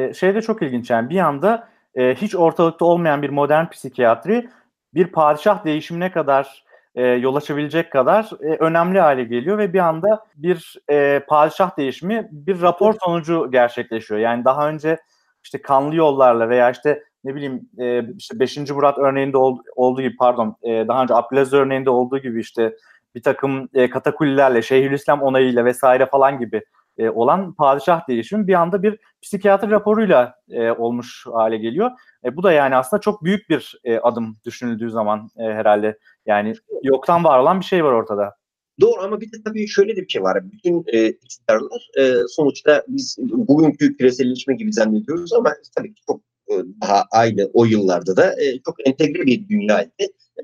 [0.00, 4.48] E, şey de çok ilginç yani bir anda e, hiç ortalıkta olmayan bir modern psikiyatri
[4.94, 10.24] bir padişah değişimine kadar e, yol açabilecek kadar e, önemli hale geliyor ve bir anda
[10.36, 14.20] bir e, padişah değişimi bir rapor sonucu gerçekleşiyor.
[14.20, 14.98] Yani daha önce
[15.44, 18.56] işte kanlı yollarla veya işte ne bileyim e, işte 5.
[18.70, 22.76] Murat örneğinde ol, olduğu gibi pardon e, daha önce Abdülaziz örneğinde olduğu gibi işte
[23.14, 26.62] bir takım e, katakullilerle, Şeyhülislam onayıyla vesaire falan gibi
[27.00, 31.90] e, olan padişah değişimi bir anda bir psikiyatri raporuyla e, olmuş hale geliyor.
[32.24, 35.98] E, bu da yani aslında çok büyük bir e, adım düşünüldüğü zaman e, herhalde.
[36.26, 38.34] Yani yoktan var olan bir şey var ortada.
[38.80, 40.52] Doğru ama bir de tabii şöyle de bir şey var.
[40.52, 47.04] Bütün e, iktidarlar e, sonuçta biz bugünkü küreselleşme gibi zannediyoruz ama tabii çok e, daha
[47.10, 49.92] aynı o yıllarda da e, çok entegre bir dünyaydı.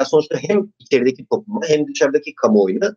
[0.00, 2.96] Yani sonuçta hem içerideki topluma hem dışarıdaki kamuoyuna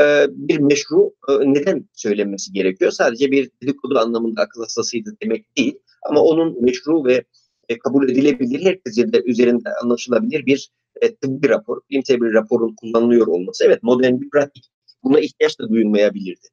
[0.00, 2.90] e, bir meşru e, neden söylenmesi gerekiyor.
[2.90, 5.78] Sadece bir dedikodu anlamında akıl hastasıydı demek değil.
[6.02, 7.24] Ama onun meşru ve
[7.68, 10.70] e, kabul edilebilir, herkese de üzerinde anlaşılabilir bir
[11.00, 13.64] e, tıbbi rapor, bilimsel bir raporun kullanılıyor olması.
[13.64, 14.64] Evet modern bir pratik.
[15.04, 16.46] Buna ihtiyaç da duyulmayabilirdi.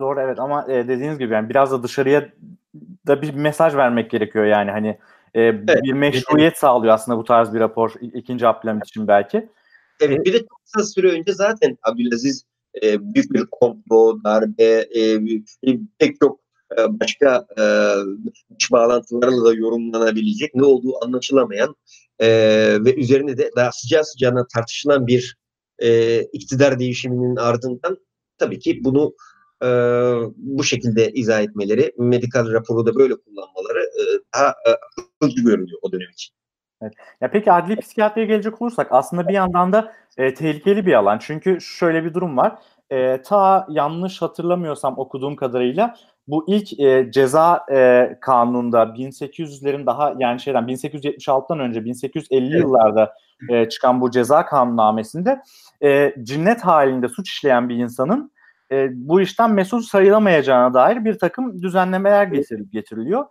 [0.00, 2.28] Doğru evet ama e, dediğiniz gibi yani biraz da dışarıya
[3.06, 4.98] da bir mesaj vermek gerekiyor yani hani
[5.34, 5.82] e, evet.
[5.82, 9.48] bir meşruiyet sağlıyor aslında bu tarz bir rapor ikinci Abdülhamit için belki.
[10.00, 12.44] Evet bir de çok kısa süre önce zaten Abdülaziz
[12.82, 15.20] e, büyük bir komplo, darbe, e,
[15.98, 16.40] pek çok
[16.78, 17.64] e, başka e,
[18.54, 21.76] iç bağlantılarla da yorumlanabilecek, ne olduğu anlaşılamayan
[22.18, 22.28] e,
[22.84, 25.36] ve üzerine de daha sıcağı sıcağına tartışılan bir
[25.78, 27.98] e, iktidar değişiminin ardından
[28.38, 29.14] tabii ki bunu
[29.62, 29.66] e,
[30.36, 34.02] bu şekilde izah etmeleri, medikal raporu da böyle kullanmaları e,
[34.34, 34.70] daha e,
[35.20, 36.37] akılcı görünüyor o dönem için.
[36.82, 36.92] Evet.
[37.20, 41.18] Ya peki adli psikiyatriye gelecek olursak aslında bir yandan da e, tehlikeli bir alan.
[41.18, 42.58] Çünkü şöyle bir durum var.
[42.90, 45.94] E, ta yanlış hatırlamıyorsam okuduğum kadarıyla
[46.28, 52.62] bu ilk e, ceza e, kanununda 1800'lerin daha yani şeyden 1876'dan önce 1850 evet.
[52.62, 53.14] yıllarda
[53.48, 55.42] e, çıkan bu ceza kanunnamesinde
[55.82, 58.32] e, cinnet halinde suç işleyen bir insanın
[58.72, 63.26] e, bu işten mesul sayılamayacağına dair bir takım düzenlemeler getirilip getiriliyor.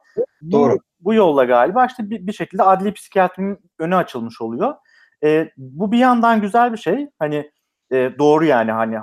[0.51, 0.77] Doğru.
[0.99, 4.75] Bu, yolla galiba işte bir, bir şekilde adli psikiyatrinin önü açılmış oluyor.
[5.23, 7.09] E, bu bir yandan güzel bir şey.
[7.19, 7.51] Hani
[7.91, 8.97] e, doğru yani hani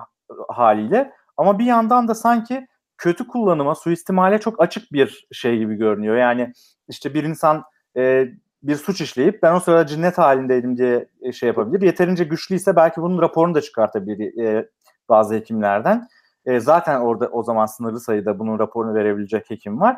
[0.49, 1.13] haliyle.
[1.37, 2.67] Ama bir yandan da sanki
[2.99, 6.17] kötü kullanıma, suistimale çok açık bir şey gibi görünüyor.
[6.17, 6.53] Yani
[6.89, 7.65] işte bir insan
[7.97, 8.29] e,
[8.63, 11.83] bir suç işleyip ben o sırada cinnet halindeydim diye e, şey yapabilir.
[11.83, 14.69] Yeterince güçlüyse belki bunun raporunu da çıkartabilir e,
[15.09, 16.09] bazı hekimlerden.
[16.47, 19.97] E, zaten orada o zaman sınırlı sayıda bunun raporunu verebilecek hekim var.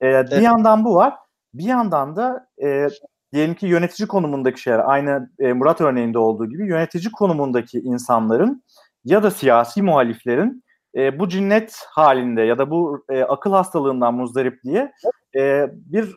[0.00, 0.30] E, evet.
[0.30, 1.14] Bir yandan bu var.
[1.54, 2.88] Bir yandan da e,
[3.32, 8.64] diyelim ki yönetici konumundaki şeyler aynı e, Murat örneğinde olduğu gibi yönetici konumundaki insanların
[9.04, 10.64] ya da siyasi muhaliflerin
[10.96, 14.92] e, bu cinnet halinde ya da bu e, akıl hastalığından muzdarip diye
[15.36, 16.14] e, bir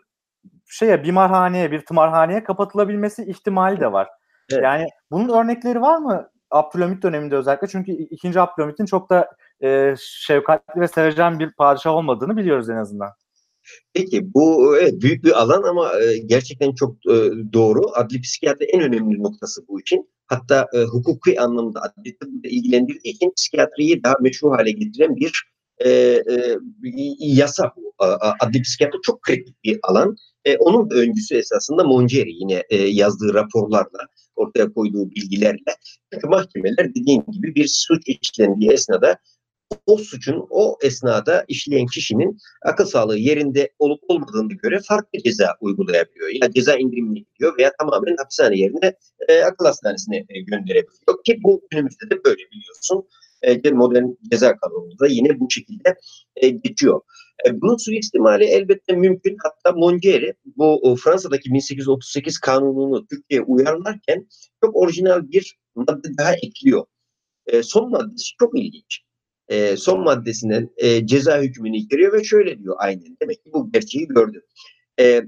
[0.70, 4.08] şeye bimarhaneye, bir tımarhaneye kapatılabilmesi ihtimali de var.
[4.52, 4.64] Evet.
[4.64, 7.68] Yani bunun örnekleri var mı Abdülhamit döneminde özellikle?
[7.68, 9.30] Çünkü ikinci Abdülhamit'in çok da
[9.64, 13.10] e, şefkatli ve sevecen bir padişah olmadığını biliyoruz en azından.
[13.94, 17.16] Peki bu evet, büyük bir alan ama e, gerçekten çok e,
[17.54, 17.82] doğru.
[17.96, 20.10] Adli psikiyatri en önemli noktası bu için.
[20.28, 25.44] Hatta e, hukuki anlamda adli tıbbı ilgilendirdiği için psikiyatriyi daha meşru hale getiren bir
[25.80, 26.58] e, e,
[27.20, 27.94] yasa bu.
[28.40, 30.16] Adli psikiyatri çok kritik bir alan.
[30.46, 35.76] E, onun öncüsü esasında Monceri yine e, yazdığı raporlarla ortaya koyduğu bilgilerle
[36.24, 39.18] mahkemeler dediğim gibi bir suç işlendiği esnada
[39.86, 46.30] o suçun o esnada işleyen kişinin akıl sağlığı yerinde olup olmadığını göre farklı ceza uygulayabiliyor.
[46.42, 48.94] Ya ceza indirimini gidiyor veya tamamen hapishane yerine
[49.28, 51.24] e, akıl hastanesine e, gönderebiliyor.
[51.26, 53.08] Ki bu günümüzde de böyle biliyorsun.
[53.42, 55.96] E, modern ceza kanununda yine bu şekilde
[56.36, 57.02] e, geçiyor.
[57.48, 59.38] E, bunun suistimali elbette mümkün.
[59.44, 64.28] Hatta Mongeri bu Fransa'daki 1838 kanununu Türkiye'ye uyarlarken
[64.64, 66.86] çok orijinal bir madde daha ekliyor.
[67.48, 69.02] E, son maddesi çok ilginç
[69.52, 73.18] e, son maddesinden e, ceza hükmünü içeriyor ve şöyle diyor aynen.
[73.22, 74.42] Demek ki bu gerçeği gördü.
[75.00, 75.22] E,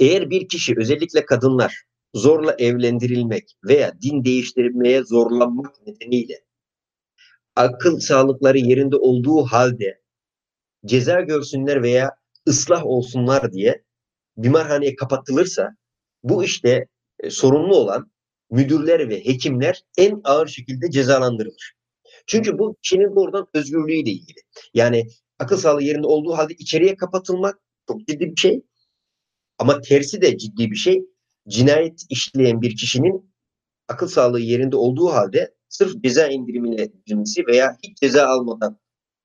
[0.00, 1.82] eğer bir kişi özellikle kadınlar
[2.14, 6.40] zorla evlendirilmek veya din değiştirmeye zorlanmak nedeniyle
[7.56, 10.00] akıl sağlıkları yerinde olduğu halde
[10.86, 12.10] ceza görsünler veya
[12.48, 13.82] ıslah olsunlar diye
[14.36, 15.76] bimarhaneye kapatılırsa
[16.22, 16.86] bu işte
[17.20, 18.10] e, sorumlu olan
[18.50, 21.81] müdürler ve hekimler en ağır şekilde cezalandırılır.
[22.26, 24.38] Çünkü bu kişinin doğrudan özgürlüğüyle ilgili.
[24.74, 25.06] Yani
[25.38, 27.58] akıl sağlığı yerinde olduğu halde içeriye kapatılmak
[27.88, 28.62] çok ciddi bir şey.
[29.58, 31.04] Ama tersi de ciddi bir şey.
[31.48, 33.32] Cinayet işleyen bir kişinin
[33.88, 38.78] akıl sağlığı yerinde olduğu halde sırf ceza indirimine gidilmesi veya hiç ceza almadan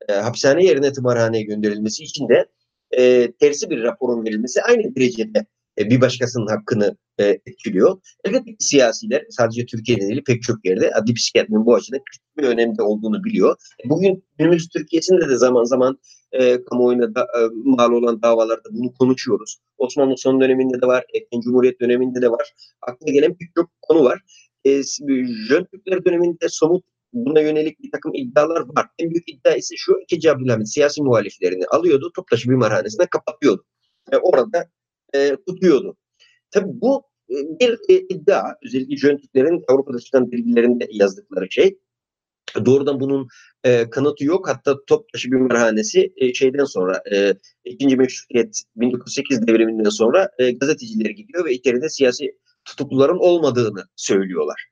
[0.10, 2.46] e, hapishane yerine tımarhaneye gönderilmesi için de
[2.92, 5.46] e, tersi bir raporun verilmesi aynı derecede
[5.78, 7.98] e, bir başkasının hakkını e, etkiliyor.
[8.26, 12.82] Elbette siyasiler sadece Türkiye'de değil pek çok yerde adli psikiyatrinin bu açıdan küçük bir önemde
[12.82, 13.56] olduğunu biliyor.
[13.86, 16.00] Bugün günümüz Türkiye'sinde de zaman zaman
[16.32, 19.58] e, kamuoyuna da, e, mal olan davalarda bunu konuşuyoruz.
[19.78, 22.54] Osmanlı son döneminde de var, Erken Cumhuriyet döneminde de var.
[22.82, 24.22] Aklıma gelen pek çok konu var.
[24.66, 24.84] E,
[25.50, 28.88] Jön Türkler döneminde somut buna yönelik bir takım iddialar var.
[29.00, 33.66] En büyük iddia ise şu iki Abdülhamit siyasi muhaliflerini alıyordu, Toptaşı Bimarhanesi'ne kapatıyordu.
[34.12, 34.70] E, orada
[35.16, 35.98] e, tutuyordu.
[36.52, 41.78] Tabii bu e, bir e, iddia, özellikle Jön Türklerin Avrupa'da çıkan bilgilerinde yazdıkları şey.
[42.66, 43.28] Doğrudan bunun
[43.64, 44.48] e, kanıtı yok.
[44.50, 47.34] Hatta Toptaşı Bimarhanesi e, şeyden sonra e,
[47.66, 54.68] ikinci meşrutiyet 1908 devriminden sonra e, gazeteciler gidiyor ve içeride siyasi tutukluların olmadığını söylüyorlar.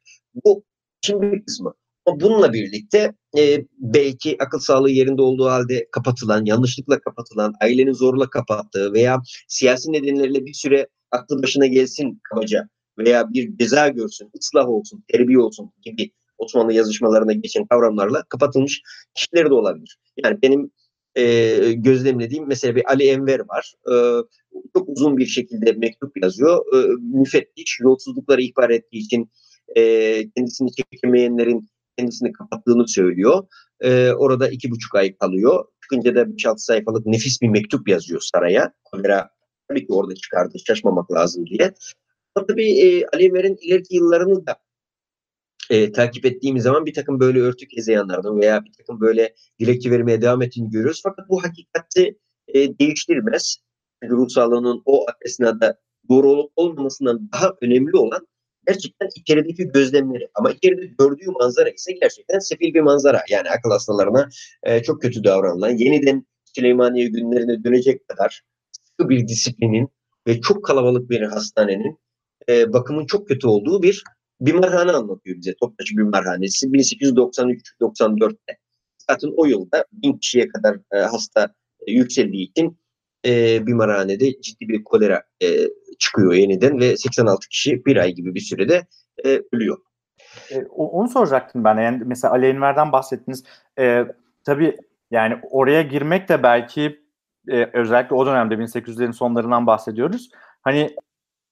[0.45, 0.63] Bu
[1.01, 1.73] şimdi bir kısmı.
[2.05, 8.29] Ama bununla birlikte e, belki akıl sağlığı yerinde olduğu halde kapatılan, yanlışlıkla kapatılan, ailenin zorla
[8.29, 14.69] kapattığı veya siyasi nedenlerle bir süre aklı başına gelsin kabaca veya bir ceza görsün, ıslah
[14.69, 18.81] olsun, terbiye olsun gibi Osmanlı yazışmalarına geçen kavramlarla kapatılmış
[19.15, 19.97] kişiler de olabilir.
[20.23, 20.71] Yani benim
[21.15, 23.73] e, gözlemlediğim mesela bir Ali Enver var.
[23.91, 23.93] E,
[24.73, 26.65] çok uzun bir şekilde mektup yazıyor.
[26.75, 29.31] E, müfettiş yolsuzlukları ihbar ettiği için
[29.75, 29.81] e,
[30.29, 33.47] kendisini çekemeyenlerin kendisini kapattığını söylüyor.
[33.81, 35.65] E, orada iki buçuk ay kalıyor.
[35.83, 38.73] Çıkınca da 5-6 sayfalık nefis bir mektup yazıyor saraya.
[38.91, 39.29] Kamera
[39.69, 41.73] tabii ki orada çıkardı şaşmamak lazım diye.
[42.35, 44.55] Ama tabii e, Ali Enver'in ileriki yıllarını da
[45.69, 50.21] e, takip ettiğimiz zaman bir takım böyle örtük hezeyanlardan veya bir takım böyle dilekçe vermeye
[50.21, 51.01] devam ettiğini görüyoruz.
[51.03, 53.57] Fakat bu hakikati e, değiştirmez.
[54.09, 55.79] Ruh sağlığının o esnada
[56.09, 58.27] doğru olup olmamasından daha önemli olan
[58.67, 60.29] gerçekten içerideki gözlemleri.
[60.35, 63.23] Ama içeride gördüğü manzara ise gerçekten sefil bir manzara.
[63.29, 64.29] Yani akıl hastalarına
[64.63, 69.89] e, çok kötü davranılan, yeniden Süleymaniye günlerine dönecek kadar sıkı bir disiplinin
[70.27, 71.99] ve çok kalabalık bir hastanenin
[72.49, 74.03] e, bakımın çok kötü olduğu bir
[74.41, 75.55] bimarhane anlatıyor bize.
[75.55, 78.57] Toptaşı Bimarhanesi 1893-94'te.
[79.09, 81.53] Zaten o yılda bin kişiye kadar e, hasta
[81.87, 82.77] e, yükseldiği için
[83.25, 85.47] e, bimarhanede ciddi bir kolera e,
[85.99, 88.87] çıkıyor yeniden ve 86 kişi bir ay gibi bir sürede
[89.25, 89.77] e, ölüyor.
[90.51, 91.77] E, onu soracaktım ben.
[91.77, 93.43] Yani mesela Ali Enver'den bahsettiniz.
[93.79, 94.05] E,
[94.43, 94.77] tabii
[95.11, 96.99] yani oraya girmek de belki
[97.47, 100.29] e, özellikle o dönemde 1800'lerin sonlarından bahsediyoruz.
[100.61, 100.95] Hani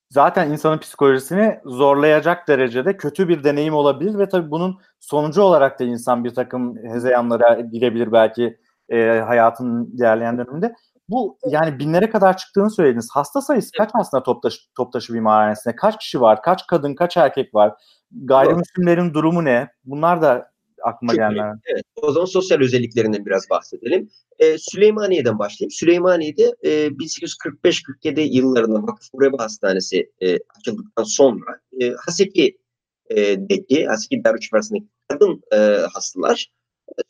[0.10, 5.84] zaten insanın psikolojisini zorlayacak derecede kötü bir deneyim olabilir ve tabii bunun sonucu olarak da
[5.84, 8.58] insan bir takım hezeyanlara girebilir belki
[8.90, 10.76] e, hayatın ilerleyen döneminde.
[11.10, 13.10] Bu yani binlere kadar çıktığını söylediniz.
[13.14, 15.76] Hasta sayısı kaç aslında Toptaşı, Toptaşı Bimarhanesi'nde?
[15.76, 16.42] Kaç kişi var?
[16.42, 17.74] Kaç kadın, kaç erkek var?
[18.12, 19.68] Gayrimüslimlerin durumu ne?
[19.86, 21.56] Bunlar da aklıma gelenler.
[21.66, 21.84] Evet.
[22.02, 24.10] O zaman sosyal özelliklerinden biraz bahsedelim.
[24.40, 25.72] Ee, Süleymaniye'den başlayayım.
[25.72, 35.42] Süleymaniye'de e, 1845-47 yıllarında Vakıf Kureba Hastanesi e, açıldıktan sonra e, Haseki'deki, Haseki Darüşşafakası'ndaki kadın
[35.52, 35.58] e,
[35.94, 36.52] hastalar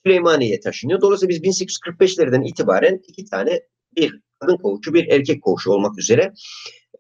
[0.06, 1.02] Süleymaniye'ye taşınıyor.
[1.02, 3.62] Dolayısıyla biz 1845'lerden itibaren iki tane
[3.98, 6.34] bir kadın koğuşu, bir erkek koğuşu olmak üzere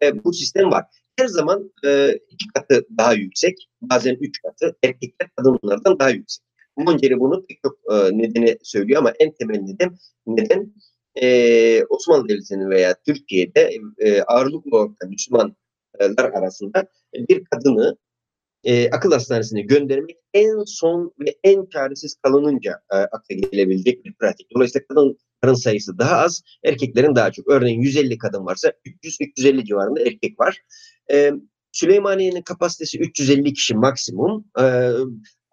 [0.03, 0.85] e, bu sistem var.
[1.19, 6.45] Her zaman e, iki katı daha yüksek, bazen üç katı, erkekler kadınlardan daha yüksek.
[6.77, 10.73] Monceri bunu pek çok e, nedeni söylüyor ama en temel neden, neden
[11.21, 15.53] e, Osmanlı Devleti'nin veya Türkiye'de e, ağırlıklı olarak Müslümanlar
[16.33, 17.97] arasında bir kadını
[18.63, 24.47] e, akıl hastanesine göndermek en son ve en çaresiz kalınınca e, akla gelebilecek bir pratik.
[24.55, 24.85] Dolayısıyla
[25.43, 27.49] kadınların sayısı daha az, erkeklerin daha çok.
[27.49, 30.61] Örneğin 150 kadın varsa 300-350 civarında erkek var.
[31.11, 31.31] E,
[31.71, 34.45] Süleymaniye'nin kapasitesi 350 kişi maksimum.
[34.59, 34.89] E,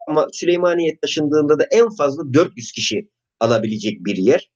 [0.09, 3.09] ama Süleymaniye taşındığında da en fazla 400 kişi
[3.41, 4.51] alabilecek bir yer.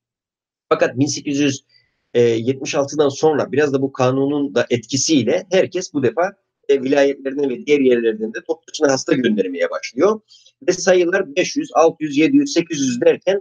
[0.68, 6.32] Fakat 1876'dan sonra biraz da bu kanunun da etkisiyle herkes bu defa
[6.68, 10.20] e, vilayetlerine ve diğer yerlerden de top dışına hasta göndermeye başlıyor.
[10.68, 13.40] Ve sayılar 500, 600, 700, 800 derken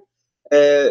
[0.54, 0.89] e,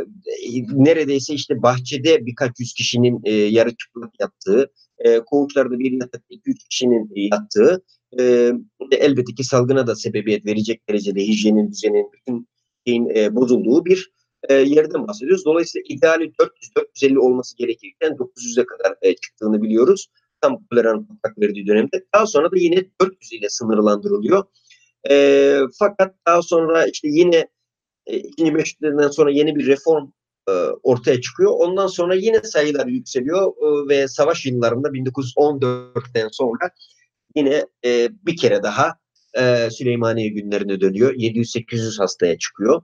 [0.73, 6.69] neredeyse işte bahçede birkaç yüz kişinin e, yarı çıplak yattığı, e, koğuşlarda bir yatak 2-3
[6.71, 7.83] kişinin yattığı
[8.19, 8.53] e,
[8.93, 12.49] elbette ki salgına da sebebiyet verecek derecede hijyenin, düzenin, bütün
[12.87, 14.13] şeyin e, bozulduğu bir
[14.49, 15.45] e, yerden bahsediyoruz.
[15.45, 16.33] Dolayısıyla ideali
[17.03, 20.09] 400-450 olması gerekirken 900'e kadar e, çıktığını biliyoruz
[20.43, 22.05] tam tolerant patlak verdiği dönemde.
[22.15, 24.45] Daha sonra da yine 400 ile sınırlandırılıyor.
[25.11, 27.49] E, fakat daha sonra işte yine
[28.07, 30.11] e, ikinci meşrutiyetten sonra yeni bir reform
[30.49, 31.53] e, ortaya çıkıyor.
[31.59, 36.71] Ondan sonra yine sayılar yükseliyor e, ve savaş yıllarında 1914'ten sonra
[37.37, 38.99] yine e, bir kere daha
[39.39, 41.15] e, Süleymaniye günlerine dönüyor.
[41.15, 42.83] 700-800 hastaya çıkıyor.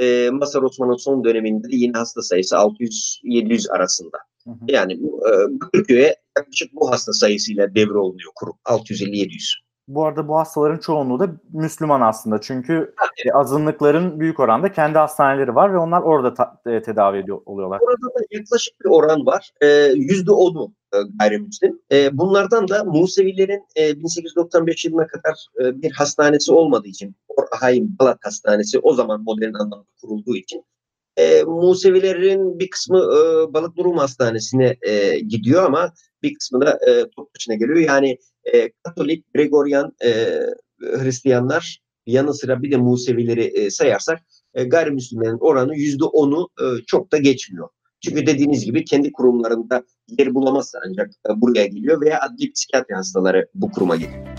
[0.00, 4.18] E, Masar Osman'ın son döneminde de yine hasta sayısı 600-700 arasında.
[4.44, 4.56] Hı hı.
[4.68, 8.56] Yani e, Bakırköy'e yaklaşık bu hasta sayısıyla devrolunuyor kurum.
[8.64, 9.67] 650-700.
[9.88, 12.40] Bu arada bu hastaların çoğunluğu da Müslüman aslında.
[12.40, 12.94] Çünkü
[13.26, 17.80] e, azınlıkların büyük oranda kendi hastaneleri var ve onlar orada ta- e, tedavi ediyor oluyorlar.
[17.80, 19.52] Orada da yaklaşık bir oran var.
[19.94, 20.72] Yüzde onu
[21.18, 21.80] gayrimüslim.
[21.92, 28.18] E, bunlardan da Musevilerin e, 1895 yılına kadar e, bir hastanesi olmadığı için Orhaim Balat
[28.22, 30.64] Hastanesi o zaman modern anlamda kurulduğu için
[31.16, 35.92] e, Musevilerin bir kısmı e, Balıkburun Hastanesi'ne e, gidiyor ama
[36.22, 37.78] bir kısmı da e, Topbaşı'na geliyor.
[37.78, 40.40] Yani e, Katolik, Gregorian e,
[40.80, 44.20] Hristiyanlar yanı sıra bir de Musevileri e, sayarsak
[44.54, 47.68] e, gayrimüslimlerin oranı yüzde onu e, çok da geçmiyor.
[48.00, 49.84] Çünkü dediğiniz gibi kendi kurumlarında
[50.18, 54.37] yer bulamazsa ancak e, buraya geliyor veya adli psikiyatri hastaları bu kuruma geliyor.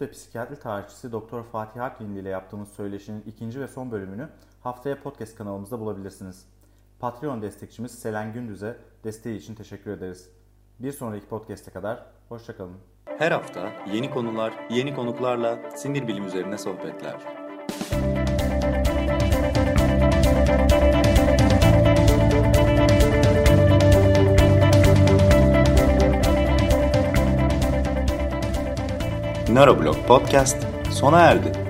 [0.00, 4.28] Ve psikiyatri tarihçisi Doktor Fatih Akgindi ile yaptığımız söyleşinin ikinci ve son bölümünü
[4.60, 6.46] haftaya podcast kanalımızda bulabilirsiniz.
[6.98, 10.30] Patreon destekçimiz Selen Gündüz'e desteği için teşekkür ederiz.
[10.78, 12.76] Bir sonraki podcast'e kadar hoşçakalın.
[13.04, 17.20] Her hafta yeni konular, yeni konuklarla sinir bilim üzerine sohbetler.
[29.58, 30.56] Neuroblog Podcast
[30.90, 31.67] sona erdi.